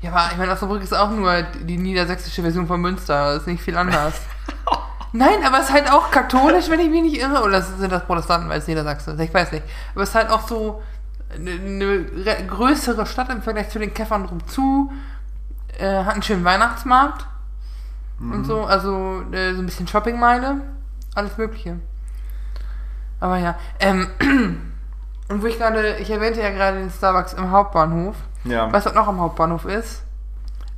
[0.00, 3.34] Ja, aber ich meine, Osnabrück ist auch nur die niedersächsische Version von Münster.
[3.34, 4.20] Das ist nicht viel anders.
[5.12, 7.42] Nein, aber es ist halt auch katholisch, wenn ich mich nicht irre.
[7.42, 9.20] Oder sind das Protestanten, weil es Niedersachsen ist?
[9.20, 9.64] Ich weiß nicht.
[9.94, 10.82] Aber es ist halt auch so
[11.34, 14.90] eine, eine re- größere Stadt im Vergleich zu den Käffern drum zu.
[15.78, 17.26] Äh, hat einen schönen Weihnachtsmarkt.
[18.20, 18.64] Und so.
[18.64, 20.60] Also äh, so ein bisschen Shoppingmeile.
[21.14, 21.78] Alles Mögliche.
[23.20, 23.56] Aber ja.
[23.80, 24.08] Ähm,
[25.28, 28.16] und wo ich gerade, ich erwähnte ja gerade den Starbucks im Hauptbahnhof.
[28.44, 28.72] Ja.
[28.72, 30.02] Weißt du, was noch am Hauptbahnhof ist?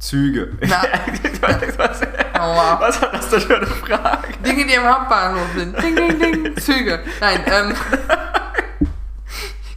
[0.05, 0.53] Züge.
[0.61, 0.83] Na.
[1.79, 2.03] was,
[2.39, 2.79] Aua.
[2.81, 4.29] was war das denn für eine Frage?
[4.45, 5.83] Dinge, die am Hauptbahnhof sind.
[5.83, 6.57] Ding, ding, ding.
[6.59, 7.01] Züge.
[7.21, 7.75] Nein, ähm.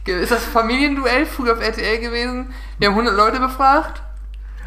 [0.22, 2.52] Ist das Familienduell früher auf RTL gewesen?
[2.78, 4.02] Wir haben 100 Leute befragt.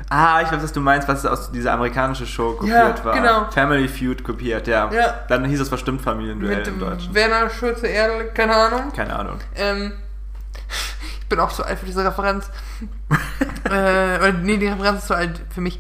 [0.10, 3.14] Ah, ich weiß, was du meinst, was aus dieser amerikanischen Show kopiert Ja, war.
[3.14, 3.50] genau.
[3.52, 4.92] Family Feud kopiert, ja.
[4.92, 5.22] Ja.
[5.30, 7.14] Dann hieß es bestimmt Familienduell Mit im Deutschen.
[7.16, 8.92] Werner Schulze Erdl, keine Ahnung.
[8.96, 9.40] Keine Ahnung.
[9.56, 9.94] Ähm,
[11.32, 12.50] bin auch zu alt für diese Referenz.
[13.72, 15.80] äh, nee, die Referenz ist zu alt für mich.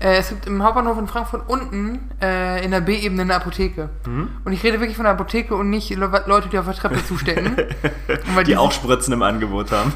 [0.00, 3.88] Äh, es gibt im Hauptbahnhof in Frankfurt unten äh, in der B-Ebene eine Apotheke.
[4.06, 4.30] Mhm.
[4.44, 7.04] Und ich rede wirklich von einer Apotheke und nicht Le Leute, die auf der Treppe
[7.04, 7.56] zustecken.
[8.08, 9.92] Die diese- auch Spritzen im Angebot haben.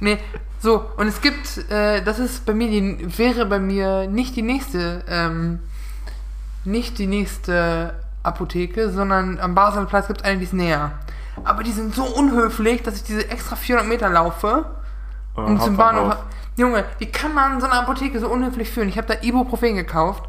[0.00, 0.18] Nee,
[0.58, 4.42] so, und es gibt, äh, das ist bei mir, die, wäre bei mir nicht die
[4.42, 5.58] nächste, ähm,
[6.64, 10.92] nicht die nächste Apotheke, sondern am Baseler Platz gibt es eine, die ist näher.
[11.44, 14.66] Aber die sind so unhöflich, dass ich diese extra 400 Meter laufe,
[15.34, 16.16] um zum Bahnhof.
[16.56, 18.88] Junge, wie kann man so eine Apotheke so unhöflich führen?
[18.88, 20.28] Ich habe da Ibuprofen gekauft.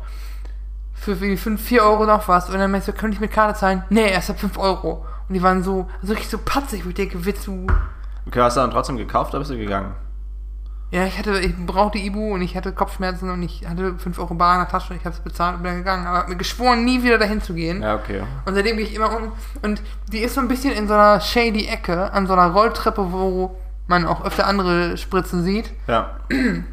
[0.94, 2.50] Für, für 5, 4 Euro noch was.
[2.50, 3.84] Und dann meinst du, könnte ich mit Karte zahlen?
[3.90, 5.06] Nee, erst ab 5 Euro.
[5.28, 7.68] Und die waren so, so richtig so patzig, wo ich denke, willst du
[8.26, 9.94] Okay, hast du dann trotzdem gekauft oder bist du gegangen?
[10.94, 14.36] Ja, ich hatte, ich brauchte Ibu und ich hatte Kopfschmerzen und ich hatte 5 Euro
[14.36, 16.06] bar in der Tasche, ich habe es bezahlt und bin gegangen.
[16.06, 17.82] Aber hab mir geschworen, nie wieder dahin zu gehen.
[17.82, 18.22] Ja, okay.
[18.46, 19.32] Und seitdem gehe ich immer um.
[19.64, 23.12] Und die ist so ein bisschen in so einer shady Ecke, an so einer Rolltreppe,
[23.12, 25.72] wo man auch öfter andere Spritzen sieht.
[25.88, 26.20] Ja.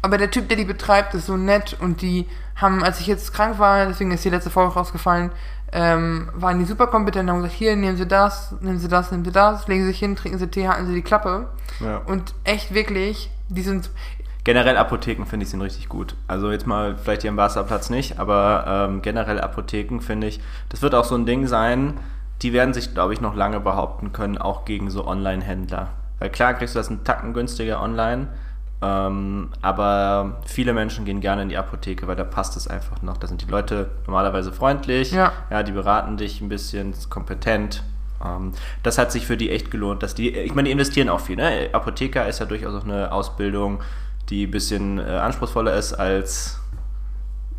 [0.00, 3.34] Aber der Typ, der die betreibt, ist so nett und die haben, als ich jetzt
[3.34, 5.32] krank war, deswegen ist die letzte Folge rausgefallen,
[5.72, 9.10] ähm, waren die super kompetent und haben gesagt, hier, nehmen Sie das, nehmen Sie das,
[9.10, 11.48] nehmen Sie das, legen Sie sich hin, trinken Sie Tee, halten Sie die Klappe.
[11.80, 11.98] ja.
[11.98, 13.90] Und echt wirklich, die sind
[14.44, 16.14] Generell Apotheken finde ich sind richtig gut.
[16.26, 20.80] Also jetzt mal vielleicht hier am Wasserplatz nicht, aber ähm, generell Apotheken finde ich, das
[20.80, 22.00] wird auch so ein Ding sein,
[22.40, 25.88] die werden sich, glaube ich, noch lange behaupten können, auch gegen so Online-Händler.
[26.18, 28.28] Weil klar kriegst du das einen Tacken günstiger online,
[28.80, 33.16] ähm, aber viele Menschen gehen gerne in die Apotheke, weil da passt es einfach noch.
[33.16, 35.32] Da sind die Leute normalerweise freundlich, Ja.
[35.50, 37.82] ja die beraten dich ein bisschen, ist kompetent.
[38.24, 38.52] Ähm,
[38.82, 41.36] das hat sich für die echt gelohnt, dass die, ich meine, die investieren auch viel.
[41.36, 41.68] Ne?
[41.72, 43.80] Apotheker ist ja durchaus auch eine Ausbildung,
[44.28, 46.60] die ein bisschen äh, anspruchsvoller ist als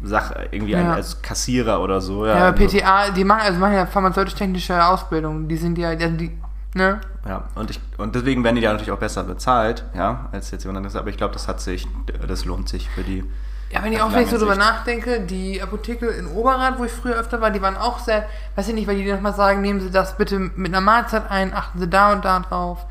[0.01, 0.93] Sache, irgendwie ein, Ja.
[0.93, 2.25] als Kassierer oder so.
[2.25, 5.49] Ja, aber also- PTA, die machen, also machen ja pharmazeutisch-technische Ausbildung.
[5.49, 6.31] Die sind ja, die,
[6.73, 7.01] die ne?
[7.27, 10.63] Ja, und, ich, und deswegen werden die da natürlich auch besser bezahlt, ja, als jetzt
[10.63, 10.95] jemand anderes.
[10.95, 11.87] Aber ich glaube, das hat sich,
[12.27, 13.23] das lohnt sich für die.
[13.71, 17.15] Ja, wenn ich auch ich so drüber nachdenke, die Apotheke in Oberrad, wo ich früher
[17.15, 19.91] öfter war, die waren auch sehr, weiß ich nicht, weil die nochmal sagen, nehmen Sie
[19.91, 22.85] das bitte mit einer Mahlzeit ein, achten Sie da und da drauf.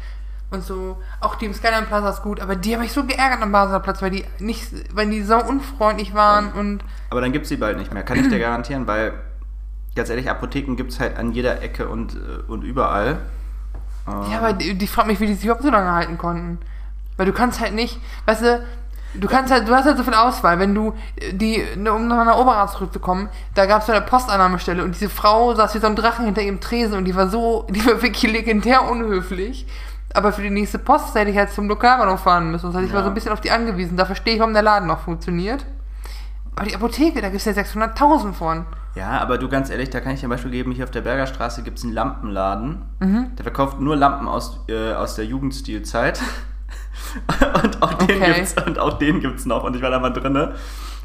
[0.51, 3.43] Und so, auch die im Skyline Plaza ist gut, aber die haben mich so geärgert
[3.43, 7.43] am Basler Platz, weil die nicht, weil die so unfreundlich waren und Aber dann gibt
[7.43, 9.13] es sie bald nicht mehr, kann ich dir garantieren, weil
[9.95, 13.19] ganz ehrlich, Apotheken gibt es halt an jeder Ecke und, äh, und überall.
[14.31, 16.59] Ja, aber die, fragt mich, wie die sich überhaupt so lange halten konnten.
[17.17, 18.65] Weil du kannst halt nicht, weißt du,
[19.15, 20.59] du kannst halt, du hast halt so viel Auswahl.
[20.59, 20.95] Wenn du
[21.33, 25.75] die, um nach Oberrad zurückzukommen, da gab es so eine Postannahmestelle und diese Frau saß
[25.75, 28.89] wie so ein Drachen hinter ihrem Tresen und die war so, die war wirklich legendär
[28.89, 29.67] unhöflich.
[30.15, 32.67] Aber für die nächste Post hätte ich halt zum Lokalbahnhof fahren müssen.
[32.67, 33.05] Das heißt, ich war Ja.
[33.05, 33.97] so ein bisschen auf die angewiesen.
[33.97, 35.67] Da verstehe ich, warum der Laden noch funktioniert.
[36.59, 38.67] Aber die Apotheke, da gibt es ja 600.000 von.
[38.95, 41.03] Ja, aber du ganz ehrlich, da kann ich dir ein Beispiel geben, hier auf der
[41.03, 42.83] Bergerstraße gibt es einen Lampenladen.
[42.99, 43.37] Mhm.
[43.37, 46.21] Der verkauft nur Lampen aus, äh, aus der Jugendstilzeit.
[47.63, 49.63] und, auch den gibt's, und auch den gibt's noch.
[49.63, 50.55] Und ich war da mal drinne.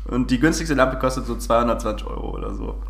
[0.05, 2.81] Und die günstigste Lampe kostet so 220 Euro oder so.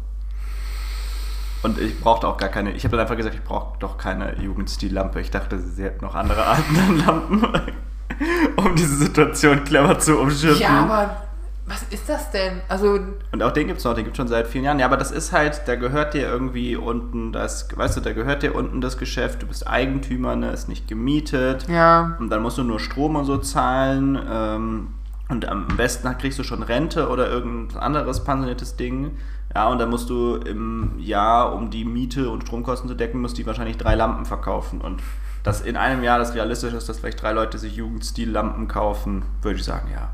[1.63, 4.37] Und ich brauchte auch gar keine, ich habe dann einfach gesagt, ich brauche doch keine
[4.41, 5.21] Jugendstillampe.
[5.21, 7.43] Ich dachte, sie hätten noch andere Arten an Lampen,
[8.55, 10.61] um diese Situation clever zu umschiffen.
[10.61, 11.23] Ja, aber
[11.65, 12.61] was ist das denn?
[12.67, 12.99] Also,
[13.31, 14.79] Und auch den gibt's noch, den gibt's schon seit vielen Jahren.
[14.79, 18.43] Ja, aber das ist halt, da gehört dir irgendwie unten das, weißt du, da gehört
[18.43, 21.67] dir unten das Geschäft, du bist Eigentümer, ne, ist nicht gemietet.
[21.69, 22.15] ja.
[22.19, 24.19] Und dann musst du nur Strom und so zahlen.
[24.29, 24.87] Ähm,
[25.29, 29.17] und am besten kriegst du schon Rente oder irgendein anderes pensioniertes Ding.
[29.55, 33.37] Ja, und dann musst du im Jahr, um die Miete und Stromkosten zu decken, musst
[33.37, 34.81] du die wahrscheinlich drei Lampen verkaufen.
[34.81, 35.01] Und
[35.43, 39.59] dass in einem Jahr das realistisch ist, dass vielleicht drei Leute sich Jugendstil-Lampen kaufen, würde
[39.59, 40.09] ich sagen, ja.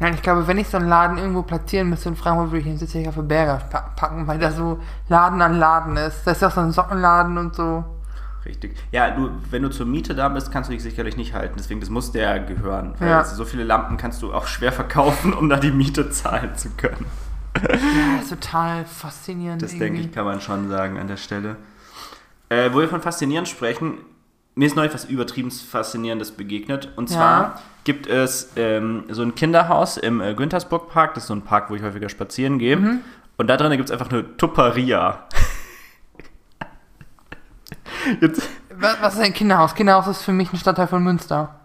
[0.00, 2.90] Nein, ich glaube, wenn ich so einen Laden irgendwo platzieren müsste in Frankfurt, würde ich
[2.92, 4.78] den auf den Berger pa- packen, weil da so
[5.08, 6.24] Laden an Laden ist.
[6.24, 7.84] Da ist ja auch so ein Sockenladen und so.
[8.46, 8.76] Richtig.
[8.92, 11.54] Ja, du, wenn du zur Miete da bist, kannst du dich sicherlich nicht halten.
[11.58, 12.94] Deswegen, das muss der gehören.
[13.00, 13.24] Weil Ja.
[13.24, 17.04] so viele Lampen kannst du auch schwer verkaufen, um da die Miete zahlen zu können.
[17.60, 19.60] Ja, total faszinierend.
[19.62, 19.84] Das irgendwie.
[19.86, 21.56] denke ich, kann man schon sagen an der Stelle.
[22.48, 23.94] Äh, wo wir von faszinierend sprechen,
[24.54, 26.90] mir ist neulich was übertrieben Faszinierendes begegnet.
[26.96, 27.54] Und Ja.
[27.88, 31.14] Gibt es ähm, so ein Kinderhaus im äh, Güntersburg Park.
[31.14, 32.76] Das ist so ein Park, wo ich häufiger spazieren gehe.
[32.76, 33.00] Mhm.
[33.38, 35.26] Und da drin gibt es einfach eine Tupperia.
[38.20, 39.74] Jetzt, Was, was ist ein Kinderhaus?
[39.74, 41.60] Kinderhaus ist für mich ein Stadtteil von Münster.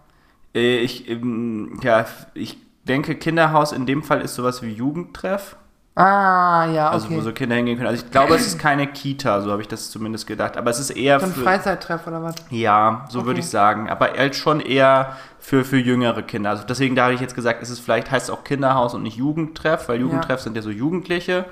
[0.54, 5.56] äh, ich, ähm, ja, ich denke, Kinderhaus in dem Fall ist sowas wie Jugendtreff.
[5.96, 7.16] Ah, ja, Also okay.
[7.16, 7.88] wo so Kinder hingehen können.
[7.88, 10.56] Also ich glaube, es ist keine Kita, so habe ich das zumindest gedacht.
[10.56, 11.42] Aber es ist eher so ein für...
[11.42, 12.34] Freizeittreff oder was?
[12.50, 13.26] Ja, so Okay.
[13.28, 13.88] würde ich sagen.
[13.88, 16.50] Aber halt schon eher für, für jüngere Kinder.
[16.50, 19.04] Also deswegen da habe ich jetzt gesagt, es ist vielleicht heißt es auch Kinderhaus und
[19.04, 21.44] nicht Jugendtreff, weil Jugendtreff sind ja so Jugendliche.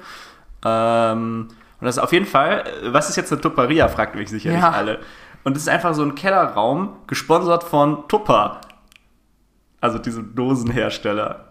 [0.65, 1.49] Ähm,
[1.81, 4.71] und das ist auf jeden Fall, was ist jetzt eine Tupperia, fragt mich sicherlich Ja.
[4.71, 4.99] alle.
[5.45, 8.61] Und es ist einfach so ein Kellerraum, gesponsert von Tupper.
[9.81, 11.47] Also diesem Dosenhersteller.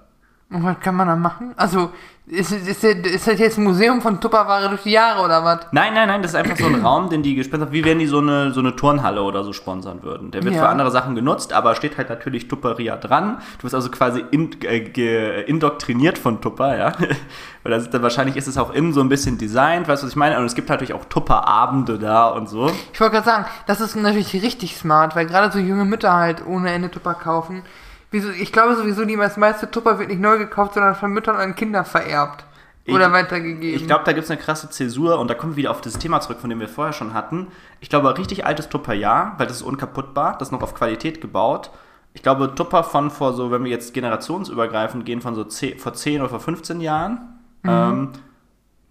[0.51, 1.53] Und was kann man da machen?
[1.55, 1.91] Also,
[2.27, 5.59] ist, ist, ist das jetzt ein Museum von Tupperware durch die Jahre oder was?
[5.71, 7.99] Nein, nein, nein, das ist einfach so ein Raum, den die gesponsert haben, wie wenn
[7.99, 10.31] die so eine, so eine Turnhalle oder so sponsern würden.
[10.31, 10.61] Der wird Ja.
[10.61, 13.37] für andere Sachen genutzt, aber steht halt natürlich Tupperia dran.
[13.57, 16.91] Du bist also quasi in, äh, indoktriniert von Tupper, ja.
[17.63, 20.05] Weil das ist, dann wahrscheinlich ist es auch innen so ein bisschen designt, weißt du,
[20.07, 20.37] was ich meine?
[20.37, 22.69] Und es gibt natürlich auch Tupperabende da und so.
[22.93, 26.45] Ich wollte gerade sagen, das ist natürlich richtig smart, weil gerade so junge Mütter halt
[26.45, 27.63] ohne Ende Tupper kaufen.
[28.11, 31.37] Wieso, ich glaube sowieso, die das meiste Tupper wird nicht neu gekauft, sondern von Müttern
[31.37, 32.45] an Kinder vererbt.
[32.87, 33.75] Oder Ich- weitergegeben.
[33.79, 35.93] Ich glaube, da gibt es eine krasse Zäsur und da kommen wir wieder auf das
[35.99, 37.47] Thema zurück, von dem wir vorher schon hatten.
[37.79, 41.21] Ich glaube, richtig altes Tupper ja, weil das ist unkaputtbar, das ist noch auf Qualität
[41.21, 41.71] gebaut.
[42.13, 45.93] Ich glaube, Tupper von vor so, wenn wir jetzt generationsübergreifend gehen, von so 10, vor
[45.93, 48.09] 10 oder vor 15 Jahren, ähm,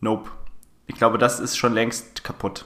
[0.00, 0.30] nope.
[0.86, 2.64] Ich glaube, das ist schon längst kaputt.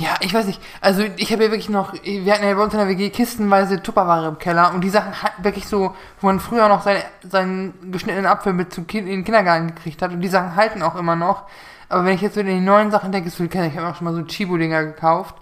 [0.00, 0.60] Ja, ich weiß nicht.
[0.80, 3.82] Also ich habe ja wirklich noch, wir hatten ja bei uns in der WG kistenweise
[3.82, 7.92] Tupperware im Keller und die Sachen hatten wirklich so, wo man früher noch seine, seinen
[7.92, 10.96] geschnittenen Apfel mit zum kind, in den Kindergarten gekriegt hat und die Sachen halten auch
[10.96, 11.42] immer noch.
[11.90, 14.06] Aber wenn ich jetzt so in die neuen Sachen denke, so, ich habe auch schon
[14.06, 15.34] mal so Chibo-Dinger gekauft,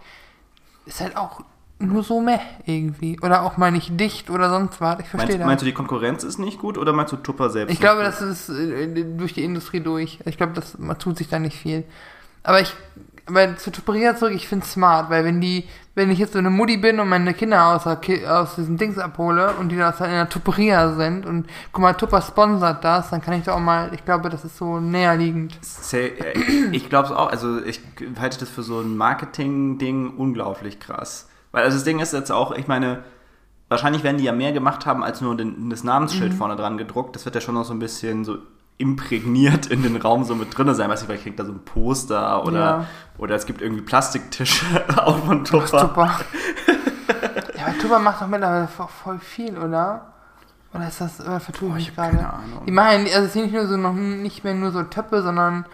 [0.87, 1.41] ist halt auch
[1.79, 3.21] nur so meh irgendwie.
[3.21, 4.99] Oder auch mal nicht dicht oder sonst was.
[4.99, 5.47] Ich verstehe Meinst, das.
[5.47, 7.73] meinst du, die Konkurrenz ist nicht gut oder meinst du Tupper selbst?
[7.73, 8.07] Ich glaube, gut?
[8.07, 10.19] das ist äh, durch die Industrie durch.
[10.25, 11.85] Ich glaube, das man tut sich da nicht viel.
[12.43, 12.75] Aber ich,
[13.29, 15.64] aber zu Tupperia zurück, ich finde es smart, weil wenn die,
[15.95, 18.99] wenn ich jetzt so eine Mutti bin und meine Kinder aus, der aus diesem Dings
[18.99, 23.20] abhole und die dann in der Tupperia sind und guck mal, Tupper sponsert das, dann
[23.20, 25.59] kann ich da auch mal, ich glaube, das ist so näherliegend.
[25.93, 27.31] Äh, Ich glaube es auch.
[27.31, 27.81] Also ich
[28.20, 31.29] halte das für so ein Marketing-Ding unglaublich krass.
[31.53, 33.03] Weil also das Ding ist jetzt auch, ich meine,
[33.68, 37.14] wahrscheinlich werden die ja mehr gemacht haben, als nur den, das Namensschild vorne dran gedruckt.
[37.14, 38.39] Das wird ja schon noch so ein bisschen so
[38.79, 40.89] imprägniert in den Raum so mit drin sein.
[40.89, 42.85] Weiß ich, vielleicht kriegt da so ein Poster oder, Ja.
[43.18, 44.64] oder es gibt irgendwie Plastiktische
[44.97, 45.81] auch von Ach, Tupper.
[45.81, 46.11] Tupper.
[47.57, 50.12] ja, aber Tupper macht doch mittlerweile vo- voll viel, oder?
[50.74, 52.35] Oder ist das, oder vertue ich mich ich hab keine gerade?
[52.35, 52.66] Ahnung.
[52.66, 55.64] Die meinen, also es sind nicht nur so noch nicht mehr nur so Töpfe, sondern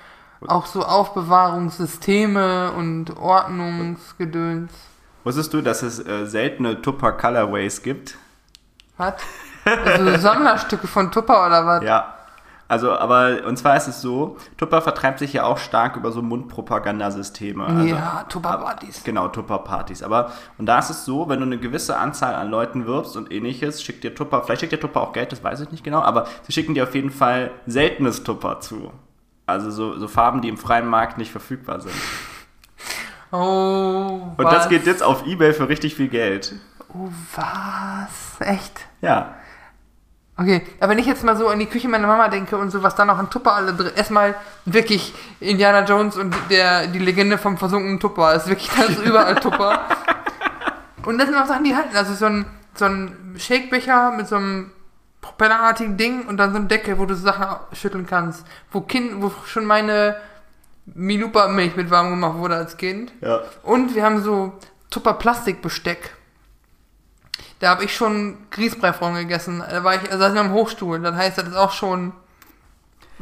[0.46, 4.72] auch so Aufbewahrungssysteme und Ordnungsgedöns.
[5.24, 8.16] Wusstest du, dass es äh, seltene Tupper Colorways gibt?
[8.96, 9.14] Was?
[9.66, 11.82] Also Sammlerstücke von Tupper oder was?
[11.82, 12.14] Ja.
[12.66, 16.22] Also, aber, und zwar ist es so, Tupper vertreibt sich ja auch stark über so
[16.22, 17.64] Mundpropagandasysteme.
[17.64, 19.04] Also, ja, Tupper-Partys.
[19.04, 20.02] Genau, Tupper-Partys.
[20.02, 23.30] Aber, und da ist es so, wenn du eine gewisse Anzahl an Leuten wirbst und
[23.30, 26.00] ähnliches, schickt dir Tupper, vielleicht schickt dir Tupper auch Geld, das weiß ich nicht genau,
[26.00, 28.92] aber sie schicken dir auf jeden Fall seltenes Tupper zu.
[29.46, 31.94] Also so, so Farben, die im freien Markt nicht verfügbar sind.
[33.30, 34.54] Oh, Und was?
[34.54, 36.54] das geht jetzt auf Ebay für richtig viel Geld.
[36.94, 38.40] Oh, was?
[38.40, 38.86] Echt?
[39.02, 39.34] Ja.
[40.37, 42.82] Okay, aber wenn ich jetzt mal so an die Küche meiner Mama denke und so,
[42.82, 43.93] was da noch an Tupper alle drin.
[43.95, 48.35] Erstmal wirklich Indiana Jones und der, die Legende vom versunkenen Tupper.
[48.35, 49.80] Ist wirklich, ist überall Tupper.
[51.05, 51.95] Und das sind auch Sachen, die halten.
[51.95, 54.72] Also so ein, so ein Shakebecher mit so einem
[55.20, 58.47] propellerartigen Ding und dann so ein Deckel, wo du Sachen schütteln kannst.
[58.72, 60.16] Wo Kind, wo schon meine
[60.87, 63.12] Milupa-Milch mit warm gemacht wurde als Kind.
[63.20, 63.43] Ja.
[63.62, 64.55] Und wir haben so
[64.91, 66.14] Tupper-Plastikbesteck.
[67.64, 69.64] Da habe ich schon Grießbrei von gegessen.
[69.66, 71.00] Da war ich, also saß ich am Hochstuhl.
[71.00, 72.12] Das heißt, das ist auch schon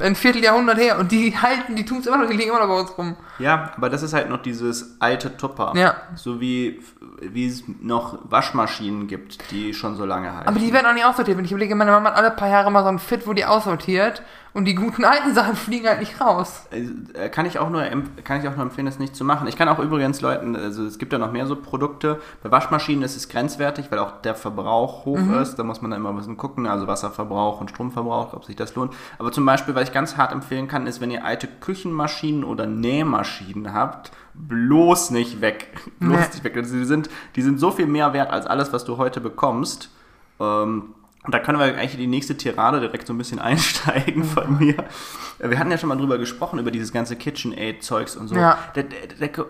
[0.00, 0.98] ein Vierteljahrhundert her.
[0.98, 3.16] Und die halten, die tun es immer noch, die liegen immer noch bei uns rum.
[3.38, 5.74] Ja, aber das ist halt noch dieses alte Tupper.
[5.76, 5.94] Ja.
[6.16, 6.82] So wie,
[7.20, 10.48] wie es noch Waschmaschinen gibt, die schon so lange halten.
[10.48, 11.38] Aber die werden auch nicht aussortiert.
[11.38, 13.44] Wenn ich überlege, meine Mama hat alle paar Jahre mal so ein Fit, wo die
[13.44, 14.24] aussortiert.
[14.54, 16.66] Und die guten alten Sachen fliegen halt nicht raus.
[16.70, 17.82] Äh, Kann ich, auch nur,
[18.22, 19.48] kann ich auch nur empfehlen, das nicht zu machen.
[19.48, 22.20] Ich kann auch übrigens Leuten, also es gibt ja noch mehr so Produkte.
[22.42, 25.54] Bei Waschmaschinen ist es grenzwertig, weil auch der Verbrauch hoch ist.
[25.56, 28.74] Da muss man dann immer ein bisschen gucken, also Wasserverbrauch und Stromverbrauch, ob sich das
[28.74, 28.92] lohnt.
[29.18, 32.66] Aber zum Beispiel, was ich ganz hart empfehlen kann, ist, wenn ihr alte Küchenmaschinen oder
[32.66, 35.68] Nähmaschinen habt, bloß nicht weg.
[35.98, 36.26] bloß Nee.
[36.26, 36.56] nicht weg.
[36.58, 39.90] Also die, sind, die sind so viel mehr wert als alles, was du heute bekommst.
[40.40, 40.94] Ähm,
[41.24, 44.58] und da können wir eigentlich in die nächste Tirade direkt so ein bisschen einsteigen von
[44.58, 44.76] mir.
[45.38, 48.34] Äh, Wir hatten ja schon mal drüber gesprochen, über dieses ganze KitchenAid-Zeugs und so.
[48.34, 48.58] Ja.
[48.74, 49.46] Der, der, der,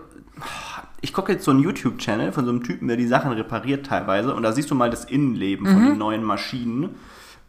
[1.01, 4.33] ich gucke jetzt so einen YouTube-Channel von so einem Typen, der die Sachen repariert teilweise.
[4.33, 6.95] Und da siehst du mal das Innenleben von den neuen Maschinen.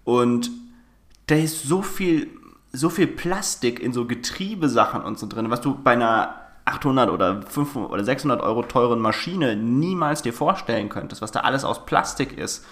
[0.04, 0.50] Und
[1.26, 2.28] da ist so viel,
[2.72, 6.34] so viel Plastik in so Getriebesachen und so drin, was du bei einer
[6.66, 11.64] 800 oder 500 oder 600 Euro teuren Maschine niemals dir vorstellen könntest, was da alles
[11.64, 12.64] aus Plastik ist.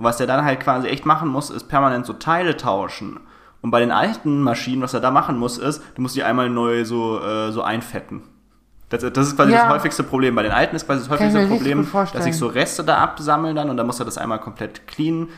[0.00, 3.20] Und was der dann halt quasi echt machen muss, ist permanent so Teile tauschen.
[3.60, 6.48] Und bei den alten Maschinen, was er da machen muss, ist, du musst die einmal
[6.48, 8.22] neu so, äh, so einfetten.
[8.88, 9.64] Das, das ist quasi Ja.
[9.64, 10.34] das häufigste Problem.
[10.34, 13.68] Bei den alten ist quasi das häufigste Problem, dass sich so Reste da absammeln dann
[13.68, 15.28] und dann muss er das einmal komplett cleanen.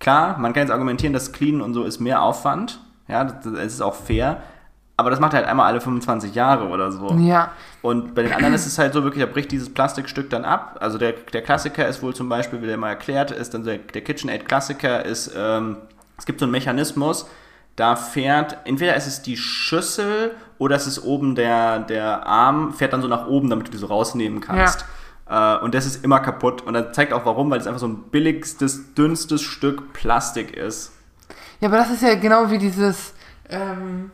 [0.00, 2.80] Klar, man kann jetzt argumentieren, dass Cleanen und so ist mehr Aufwand.
[3.06, 4.42] Ja, das ist auch fair.
[5.02, 7.12] Aber das macht er halt einmal alle 25 Jahre oder so.
[7.14, 7.50] Ja.
[7.82, 10.78] Und bei den anderen ist es halt so wirklich, er bricht dieses Plastikstück dann ab.
[10.80, 13.78] Also der, der Klassiker ist wohl zum Beispiel, wie der mal erklärt, ist dann der,
[13.78, 15.76] der KitchenAid Klassiker ist, ähm,
[16.16, 17.26] es gibt so einen Mechanismus,
[17.76, 22.92] da fährt, entweder ist es die Schüssel oder es ist oben der, der Arm, fährt
[22.92, 24.84] dann so nach oben, damit du die so rausnehmen kannst.
[25.28, 26.62] Äh, und das ist immer kaputt.
[26.62, 30.92] Und das zeigt auch warum, weil es einfach so ein billigstes, dünnstes Stück Plastik ist.
[31.60, 33.14] Ja, aber das ist ja genau wie dieses
[33.48, 34.10] ähm,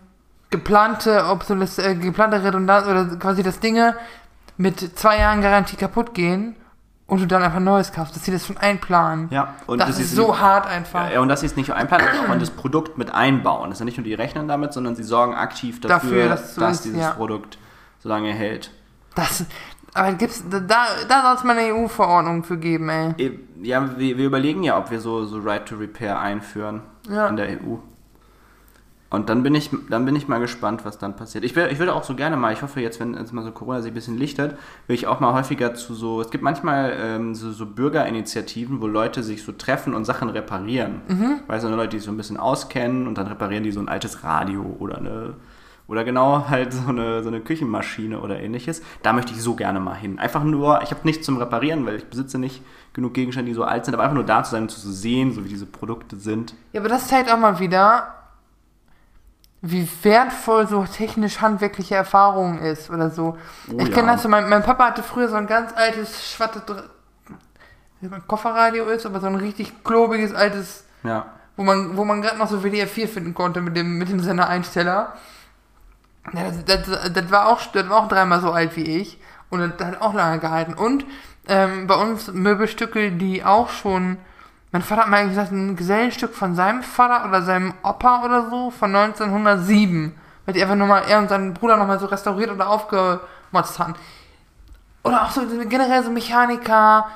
[0.50, 3.96] geplante, Obsoles äh, geplante Redundanz oder quasi das Dinge
[4.56, 6.56] mit zwei Jahren Garantie kaputt gehen
[7.06, 8.14] und du dann einfach Neues kaufst.
[8.16, 9.28] Dass sie das schon einplanen.
[9.30, 11.10] Ja, und das, ist so hart einfach.
[11.10, 13.70] Ja, und dass sie es nicht nur einplanen, sondern das Produkt mit einbauen.
[13.70, 16.54] Das ist ja nicht nur die rechnen damit, sondern sie sorgen aktiv dafür, Dafür, dass
[16.54, 17.10] dass, ist, dieses ja.
[17.12, 17.58] Produkt
[18.00, 18.70] so lange hält.
[19.14, 19.44] Das,
[19.94, 20.60] aber gibt's, da,
[21.08, 23.14] da soll es mal eine EU-Verordnung für geben, ey.
[23.18, 27.28] Eh, Ja, wir, wir überlegen ja, ob wir so, so Right to Repair einführen Ja.
[27.28, 27.76] in der EU.
[29.10, 31.42] Und dann bin ich, dann bin ich mal gespannt, was dann passiert.
[31.42, 33.52] Ich, will, ich würde auch so gerne mal, ich hoffe jetzt, wenn jetzt mal so
[33.52, 36.94] Corona sich ein bisschen lichtet, will ich auch mal häufiger zu so, es gibt manchmal
[37.00, 41.00] ähm, so, so Bürgerinitiativen, wo Leute sich so treffen und Sachen reparieren.
[41.08, 41.40] Mhm.
[41.46, 43.88] Weißt du, Leute, die sich so ein bisschen auskennen und dann reparieren die so ein
[43.88, 45.34] altes Radio oder eine,
[45.86, 48.82] oder genau halt so eine, so eine Küchenmaschine oder ähnliches.
[49.02, 50.18] Da möchte ich so gerne mal hin.
[50.18, 53.64] Einfach nur, ich habe nichts zum Reparieren, weil ich besitze nicht genug Gegenstände, die so
[53.64, 56.16] alt sind, aber einfach nur da zu sein und zu sehen, so wie diese Produkte
[56.16, 56.54] sind.
[56.74, 58.17] Ja, aber das zeigt auch mal wieder,
[59.60, 63.36] wie wertvoll so technisch handwerkliche Erfahrung ist oder so.
[63.68, 63.94] Oh ich ja.
[63.94, 66.62] kenne das so, mein, mein Papa hatte früher so ein ganz altes, schwattes
[68.28, 71.26] Kofferradio ist, aber so ein richtig klobiges altes, Ja.
[71.56, 74.20] wo man, wo man gerade noch so WDR 4 finden konnte mit dem, mit dem
[74.20, 75.14] Sender-Einsteller.
[76.32, 79.18] Ja, das, das, das, war auch, das war auch dreimal so alt wie ich
[79.50, 80.74] und das hat auch lange gehalten.
[80.74, 81.04] Und
[81.48, 84.18] ähm, bei uns Möbelstücke, die auch schon
[84.70, 88.70] mein Vater hat mal gesagt, ein Gesellenstück von seinem Vater oder seinem Opa oder so
[88.70, 90.14] von 1907.
[90.44, 93.94] Weil die einfach nur mal, er und sein Bruder nochmal so restauriert oder aufgemotzt haben.
[95.04, 97.06] Oder auch so generell so Mechaniker,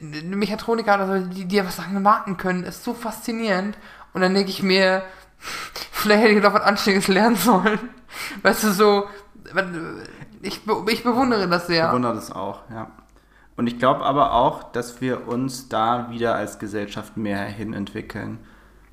[0.00, 3.78] Mechatroniker oder so, die, die einfach Sachen warten können, ist so faszinierend.
[4.12, 5.02] Und dann denke ich mir,
[5.92, 7.78] vielleicht hätte ich doch was Anständiges lernen sollen.
[8.42, 9.08] Weißt du, so,
[10.42, 11.84] ich, ich bewundere das sehr.
[11.84, 12.90] Ich bewundere das auch, ja.
[13.56, 18.38] Und ich glaube aber auch, dass wir uns da wieder als Gesellschaft mehr hin entwickeln.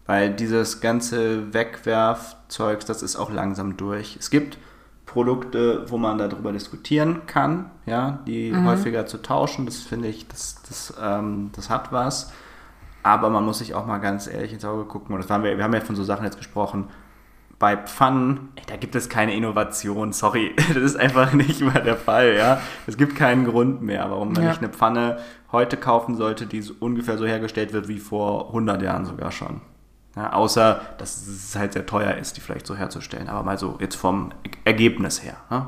[0.06, 4.18] Weil dieses ganze Wegwerfzeug, das ist auch langsam durch.
[4.20, 4.58] Es gibt
[5.06, 8.66] Produkte, wo man darüber diskutieren kann, ja, die mhm.
[8.66, 9.66] häufiger zu tauschen.
[9.66, 12.32] Das finde ich, das, das, ähm, das hat was.
[13.04, 15.14] Aber man muss sich auch mal ganz ehrlich ins Auge gucken.
[15.14, 16.88] Und das waren wir, wir haben ja von so Sachen jetzt gesprochen.
[17.64, 21.96] Bei Pfannen, ey, da gibt es keine Innovation, sorry, das ist einfach nicht mehr der
[21.96, 22.60] Fall, ja.
[22.88, 24.50] Es gibt keinen Grund mehr, warum man ja.
[24.50, 28.82] nicht eine Pfanne heute kaufen sollte, die so ungefähr so hergestellt wird wie vor 100
[28.82, 29.62] Jahren sogar schon.
[30.18, 33.30] Ja, außer, dass es halt sehr teuer ist, die vielleicht so herzustellen.
[33.30, 34.34] Aber mal so jetzt vom
[34.66, 35.38] Ergebnis her.
[35.50, 35.66] Ne?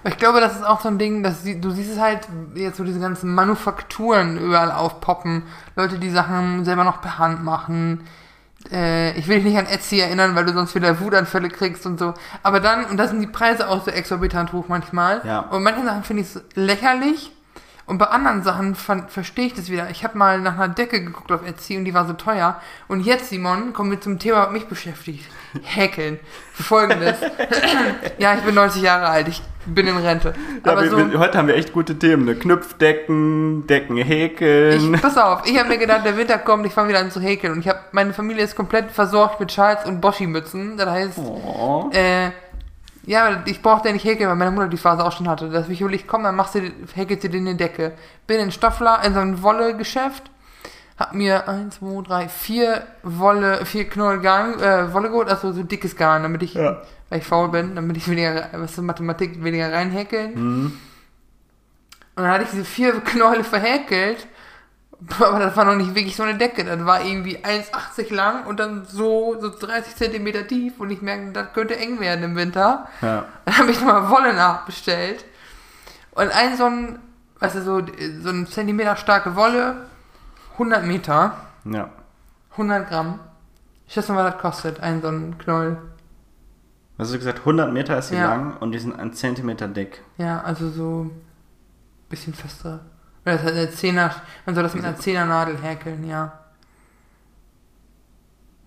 [0.00, 2.78] Aber ich glaube, das ist auch so ein Ding, dass du siehst es halt jetzt
[2.78, 5.42] so diese ganzen Manufakturen überall aufpoppen.
[5.76, 8.06] Leute, die Sachen selber noch per Hand machen.
[8.72, 11.98] Äh, ich will dich nicht an Etsy erinnern, weil du sonst wieder Wutanfälle kriegst und
[11.98, 12.14] so.
[12.42, 15.20] Aber dann, und da sind die Preise auch so exorbitant hoch manchmal.
[15.24, 15.40] Ja.
[15.40, 17.32] Und manche Sachen finde ich lächerlich.
[17.86, 19.90] Und bei anderen Sachen verstehe ich das wieder.
[19.90, 22.60] Ich habe mal nach einer Decke geguckt auf Etsy und die war so teuer.
[22.88, 25.24] Und jetzt, Simon, kommen wir zum Thema, was mich beschäftigt.
[25.62, 26.18] Häkeln.
[26.52, 27.16] Folgendes.
[28.18, 29.28] ja, ich bin 90 Jahre alt.
[29.28, 30.34] Ich bin in Rente.
[30.64, 32.24] Ja, Aber wir, so, wir, heute haben wir echt gute Themen.
[32.24, 32.34] Ne?
[32.34, 34.94] Knüpfdecken, Decken häkeln.
[34.94, 37.20] Ich, pass auf, ich habe mir gedacht, der Winter kommt, ich fange wieder an zu
[37.20, 37.52] häkeln.
[37.52, 40.76] Und ich habe meine Familie ist komplett versorgt mit Schals und Boschi-Mützen.
[40.76, 41.90] Das heißt, oh.
[41.92, 42.30] äh,
[43.06, 45.48] ja, ich brauchte ja nicht häkeln, weil meine Mutter die Phase auch schon hatte.
[45.48, 47.92] Dass ich überlegt, komm, dann machst du, häkelst du dir eine Decke.
[48.26, 50.24] Bin in Stoffler, in so einem Wolle-Geschäft,
[50.98, 55.62] hab mir eins, zwei, drei, vier Wolle, vier Knoll Garn, äh, Wolle geholt, also so
[55.62, 56.82] dickes Garn, damit ich, ja.
[57.08, 60.34] weil ich faul bin, damit ich weniger, was ist Mathematik, weniger reinhäkeln.
[60.34, 60.78] Mhm.
[62.16, 64.26] Und dann hatte ich diese vier Knolle verhäkelt
[65.20, 66.64] aber das war noch nicht wirklich so eine Decke.
[66.64, 70.80] Das war irgendwie 1,80 lang und dann so, so 30 Zentimeter tief.
[70.80, 72.88] Und ich merkte, das könnte eng werden im Winter.
[73.02, 73.24] Ja.
[73.44, 75.24] Dann habe ich nochmal Wolle nachbestellt.
[76.12, 76.98] Und ein so ein,
[77.40, 77.82] weißt du, so,
[78.22, 79.86] so ein Zentimeter starke Wolle,
[80.54, 81.36] 100 Meter.
[81.64, 81.90] Ja.
[82.52, 83.20] 100 Gramm.
[83.86, 85.76] Ich schätze mal, was das kostet, ein so ein Knoll.
[86.98, 87.40] Hast du gesagt?
[87.40, 88.30] 100 Meter ist sie ja.
[88.30, 90.02] lang und die sind ein Zentimeter dick.
[90.16, 91.10] Ja, also so ein
[92.08, 92.80] bisschen fester.
[93.26, 94.14] Das hat eine Zehner,
[94.44, 96.32] man soll das mit einer Zehnernadel häkeln, ja.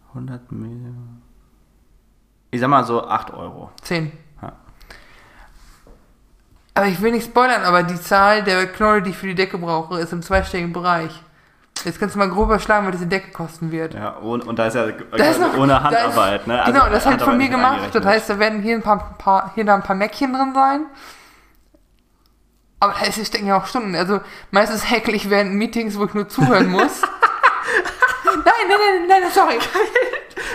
[0.10, 1.22] 100 Millionen.
[2.51, 3.72] Ich sag mal so 8 Euro.
[3.84, 4.12] 10.
[4.41, 4.51] Ja.
[6.74, 9.57] Aber ich will nicht spoilern, aber die Zahl der Knolle, die ich für die Decke
[9.57, 11.24] brauche, ist im zweistelligen Bereich.
[11.86, 13.93] Jetzt kannst du mal grob überschlagen, was diese Decke kosten wird.
[13.93, 16.62] Ja, und, und da ist ja ist noch, ohne Handarbeit, ist, ne?
[16.62, 17.80] Also genau, das ist halt von mir gemacht.
[17.93, 20.82] Das heißt, da werden hier ein paar, paar, hier da ein paar Mäckchen drin sein.
[22.80, 23.95] Aber es stecken ja auch Stunden.
[23.95, 24.21] Also
[24.51, 27.01] meistens häkel ich während Meetings, wo ich nur zuhören muss.
[28.25, 29.59] nein, nein, nein, nein, sorry.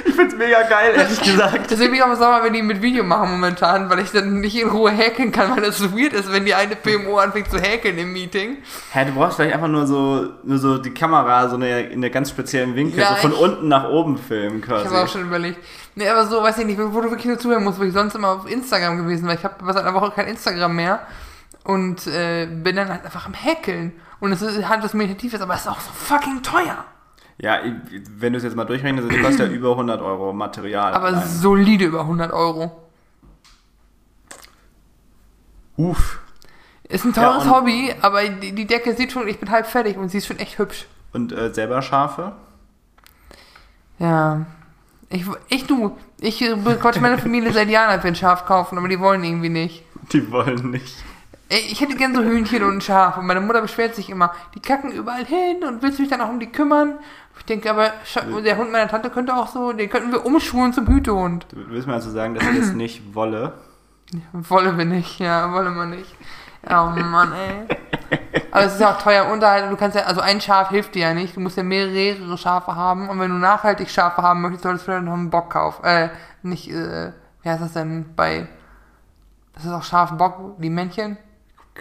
[0.06, 1.70] Ich find's mega geil, ehrlich gesagt.
[1.70, 4.56] Deswegen bin ich auch sauer, wenn die mit Video machen momentan, weil ich dann nicht
[4.56, 7.58] in Ruhe häkeln kann, weil das so weird ist, wenn die eine PMO anfängt zu
[7.58, 8.58] häkeln im Meeting.
[8.92, 12.10] Hä, du brauchst vielleicht einfach nur so, nur so die Kamera so eine, in einer
[12.10, 14.86] ganz speziellen Winkel, ja, so von ich, unten nach oben filmen quasi.
[14.86, 15.58] Ich habe auch schon überlegt.
[15.94, 18.14] Nee, aber so, weiß ich nicht, wo du wirklich nur zuhören musst, wo ich sonst
[18.14, 19.34] immer auf Instagram gewesen war.
[19.34, 21.06] Ich habe seit einer Woche kein Instagram mehr
[21.64, 23.92] und äh, bin dann halt einfach am Häkeln.
[24.20, 26.84] Und es ist halt was Meditatives, aber es ist auch so fucking teuer.
[27.38, 27.58] Ja,
[28.16, 30.94] wenn du es jetzt mal durchrechnest, das kostet ja über 100 Euro Material.
[30.94, 31.26] Aber allein.
[31.26, 32.88] solide über 100 Euro.
[35.76, 36.20] Uff.
[36.88, 39.96] Ist ein teures ja, Hobby, aber die, die, Decke sieht schon, ich bin halb fertig
[39.96, 40.86] und sie ist schon echt hübsch.
[41.12, 42.32] Und äh, selber Schafe?
[43.98, 44.46] Ja.
[45.08, 46.44] Ich, ich du, ich
[46.80, 49.84] konnte meine Familie seit Jahren ein Schaf kaufen, aber die wollen irgendwie nicht.
[50.12, 51.02] Die wollen nicht.
[51.48, 53.18] Ich hätte gern so Hühnchen und ein Schaf.
[53.18, 56.30] Und meine Mutter beschwert sich immer, die kacken überall hin und willst mich dann auch
[56.30, 56.98] um die kümmern?
[57.38, 57.92] Ich denke aber,
[58.44, 61.46] der Hund meiner Tante könnte auch so, den könnten wir umschulen zum Hütehund.
[61.50, 63.52] Du willst mir also sagen, dass das nicht Wolle?
[64.32, 66.14] Wolle bin ich, ja, Wolle man nicht.
[66.66, 67.66] Oh Mann, ey.
[68.50, 69.70] Aber es ist ja auch teuer Unterhalt.
[69.70, 71.36] Du kannst ja, also ein Schaf hilft dir ja nicht.
[71.36, 73.08] Du musst ja mehrere Schafe haben.
[73.08, 75.84] Und wenn du nachhaltig Schafe haben möchtest, solltest du vielleicht noch einen Bock kaufen.
[75.84, 76.08] Äh,
[76.42, 78.48] nicht, äh, wie heißt das denn bei,
[79.54, 81.18] das ist auch Schaf-Bock, die Männchen?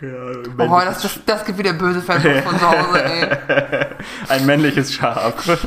[0.02, 3.96] Oh, das, das, das gibt wieder böse Fans von zu Hause, ey.
[4.30, 5.60] Ein männliches Schaf.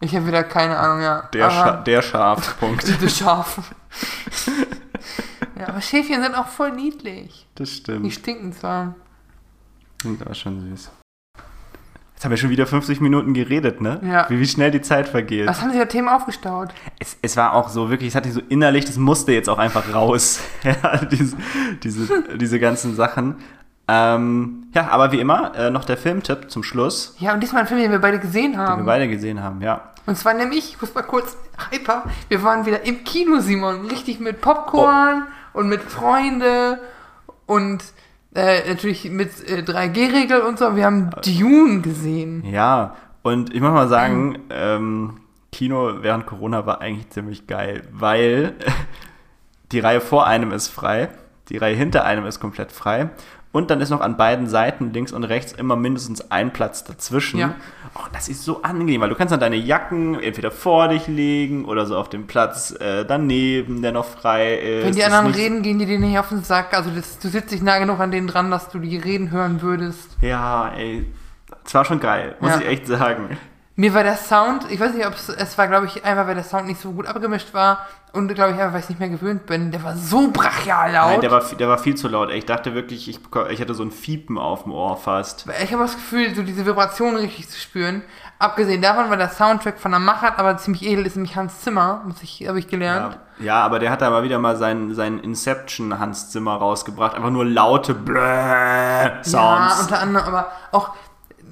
[0.00, 1.28] Ich habe wieder keine Ahnung, ja.
[1.32, 2.86] Der, Scha der Schaf, Punkt.
[3.02, 3.74] Der Schaf.
[5.58, 7.46] ja, aber Schäfchen sind auch voll niedlich.
[7.54, 8.06] Das stimmt.
[8.06, 8.94] Die stinken zwar.
[10.02, 10.90] Sind aber schon süß.
[12.16, 14.00] Jetzt haben wir schon wieder 50 Minuten geredet, ne?
[14.02, 14.24] Ja.
[14.30, 15.46] Wie, wie schnell die Zeit vergeht.
[15.46, 16.70] Was haben Sie da Themen aufgestaut?
[16.98, 19.92] Es, es war auch so, wirklich, es hatte so innerlich, das musste jetzt auch einfach
[19.92, 20.40] raus.
[20.62, 21.36] ja, diese,
[21.82, 23.36] diese, diese ganzen Sachen.
[23.86, 27.68] Ähm, ja, aber wie immer, äh, noch der Filmtipp zum Schluss, Ja, und diesmal ein
[27.68, 28.86] Film, den wir beide gesehen den wir haben.
[28.86, 29.92] beide gesehen haben, ja.
[30.06, 31.36] Und zwar nämlich, ich muss mal kurz
[31.70, 33.86] hyper, wir waren wieder im Kino, Simon.
[33.88, 36.80] Richtig mit Popcorn und mit Freunde
[37.44, 37.84] und
[38.36, 40.76] äh, natürlich mit äh, 3G-Regel und so.
[40.76, 42.44] Wir haben Dune gesehen.
[42.44, 45.20] Ja, und ich muss mal sagen, ähm,
[45.50, 48.54] Kino während Corona war eigentlich ziemlich geil, weil
[49.72, 51.08] die Reihe vor einem ist frei,
[51.48, 53.10] die Reihe hinter einem ist komplett frei
[53.52, 57.38] und dann ist noch an beiden Seiten, links und rechts, immer mindestens ein Platz dazwischen.
[57.40, 57.54] Ja.
[57.94, 61.64] Oh, das ist so angenehm, weil du kannst dann deine Jacken entweder vor dich legen
[61.64, 64.84] oder so auf dem Platz äh, daneben, der noch frei ist.
[64.86, 66.74] Wenn die Das anderen reden, gehen die dir nicht auf den Sack.
[66.74, 69.62] Also das, du sitzt dich nah genug an denen dran, dass du die reden hören
[69.62, 70.10] würdest.
[70.20, 71.06] Ja, ey,
[71.64, 72.58] es war schon geil, muss Ja.
[72.60, 73.38] ich echt sagen.
[73.78, 76.34] Mir war der Sound, ich weiß nicht, ob es, es war, glaube ich, einfach, weil
[76.34, 79.10] der Sound nicht so gut abgemischt war und, glaube ich, einfach, weil ich nicht mehr
[79.10, 79.70] gewöhnt bin.
[79.70, 81.10] Der war so brachial laut.
[81.10, 82.30] Nein, der war, viel- der war viel zu laut.
[82.30, 83.20] Ich dachte wirklich, ich,
[83.50, 85.44] ich hätte so ein Fiepen auf dem Ohr fast.
[85.62, 88.02] Ich habe das Gefühl, so diese Vibration richtig zu spüren.
[88.38, 92.02] Abgesehen davon, weil der Soundtrack von der Machart aber ziemlich edel ist, nämlich Hans Zimmer,
[92.06, 93.18] muss ich, habe ich gelernt.
[93.38, 97.14] Ja, ja, aber der hat da mal wieder mal sein, sein Inception Hans Zimmer rausgebracht.
[97.14, 99.80] Einfach nur laute Ja, Sounds.
[99.82, 100.94] unter anderem, aber auch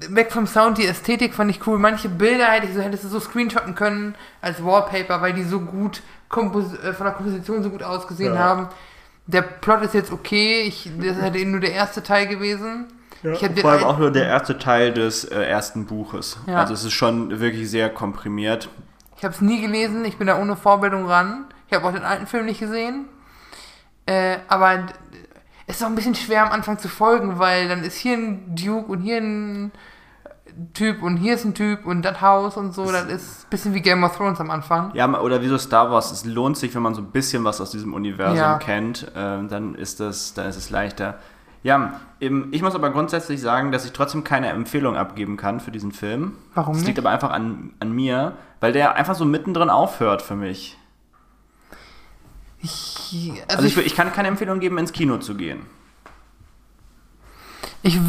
[0.09, 1.79] weg vom Sound, die Ästhetik fand ich cool.
[1.79, 5.59] Manche Bilder hätte ich so, hättest du so screenshotten können als Wallpaper, weil die so
[5.59, 8.39] gut kompos äh, von der Komposition so gut ausgesehen Ja.
[8.39, 8.69] haben.
[9.27, 12.85] Der Plot ist jetzt okay, ich, das hätte nur der erste Teil gewesen.
[13.23, 16.37] den Vor allem auch nur der erste Teil des äh, ersten Buches.
[16.45, 16.57] Ja.
[16.59, 18.69] Also es ist schon wirklich sehr komprimiert.
[19.17, 21.45] Ich habe es nie gelesen, ich bin da ohne Vorbildung ran.
[21.67, 23.05] Ich habe auch den alten Film nicht gesehen.
[24.05, 24.85] Äh, aber
[25.67, 28.91] ist auch ein bisschen schwer am Anfang zu folgen, weil dann ist hier ein Duke
[28.91, 29.71] und hier ein
[30.73, 32.89] Typ und hier ist ein Typ und das Haus und so.
[32.91, 34.91] Das ist ein bisschen wie Game of Thrones am Anfang.
[34.93, 37.59] Ja, oder wie so Star Wars, es lohnt sich, wenn man so ein bisschen was
[37.59, 38.57] aus diesem Universum Ja.
[38.59, 41.19] kennt, ähm, dann ist das, dann ist es leichter.
[41.63, 45.71] Ja, eben, ich muss aber grundsätzlich sagen, dass ich trotzdem keine Empfehlung abgeben kann für
[45.71, 46.33] diesen Film.
[46.53, 47.05] Warum Das liegt nicht?
[47.05, 50.77] aber einfach an, an mir, weil der einfach so mittendrin aufhört für mich.
[52.61, 52.94] Ich,
[53.47, 55.65] also Also ich, ich, kann keine Empfehlung geben, ins Kino zu gehen.
[57.83, 57.99] ich,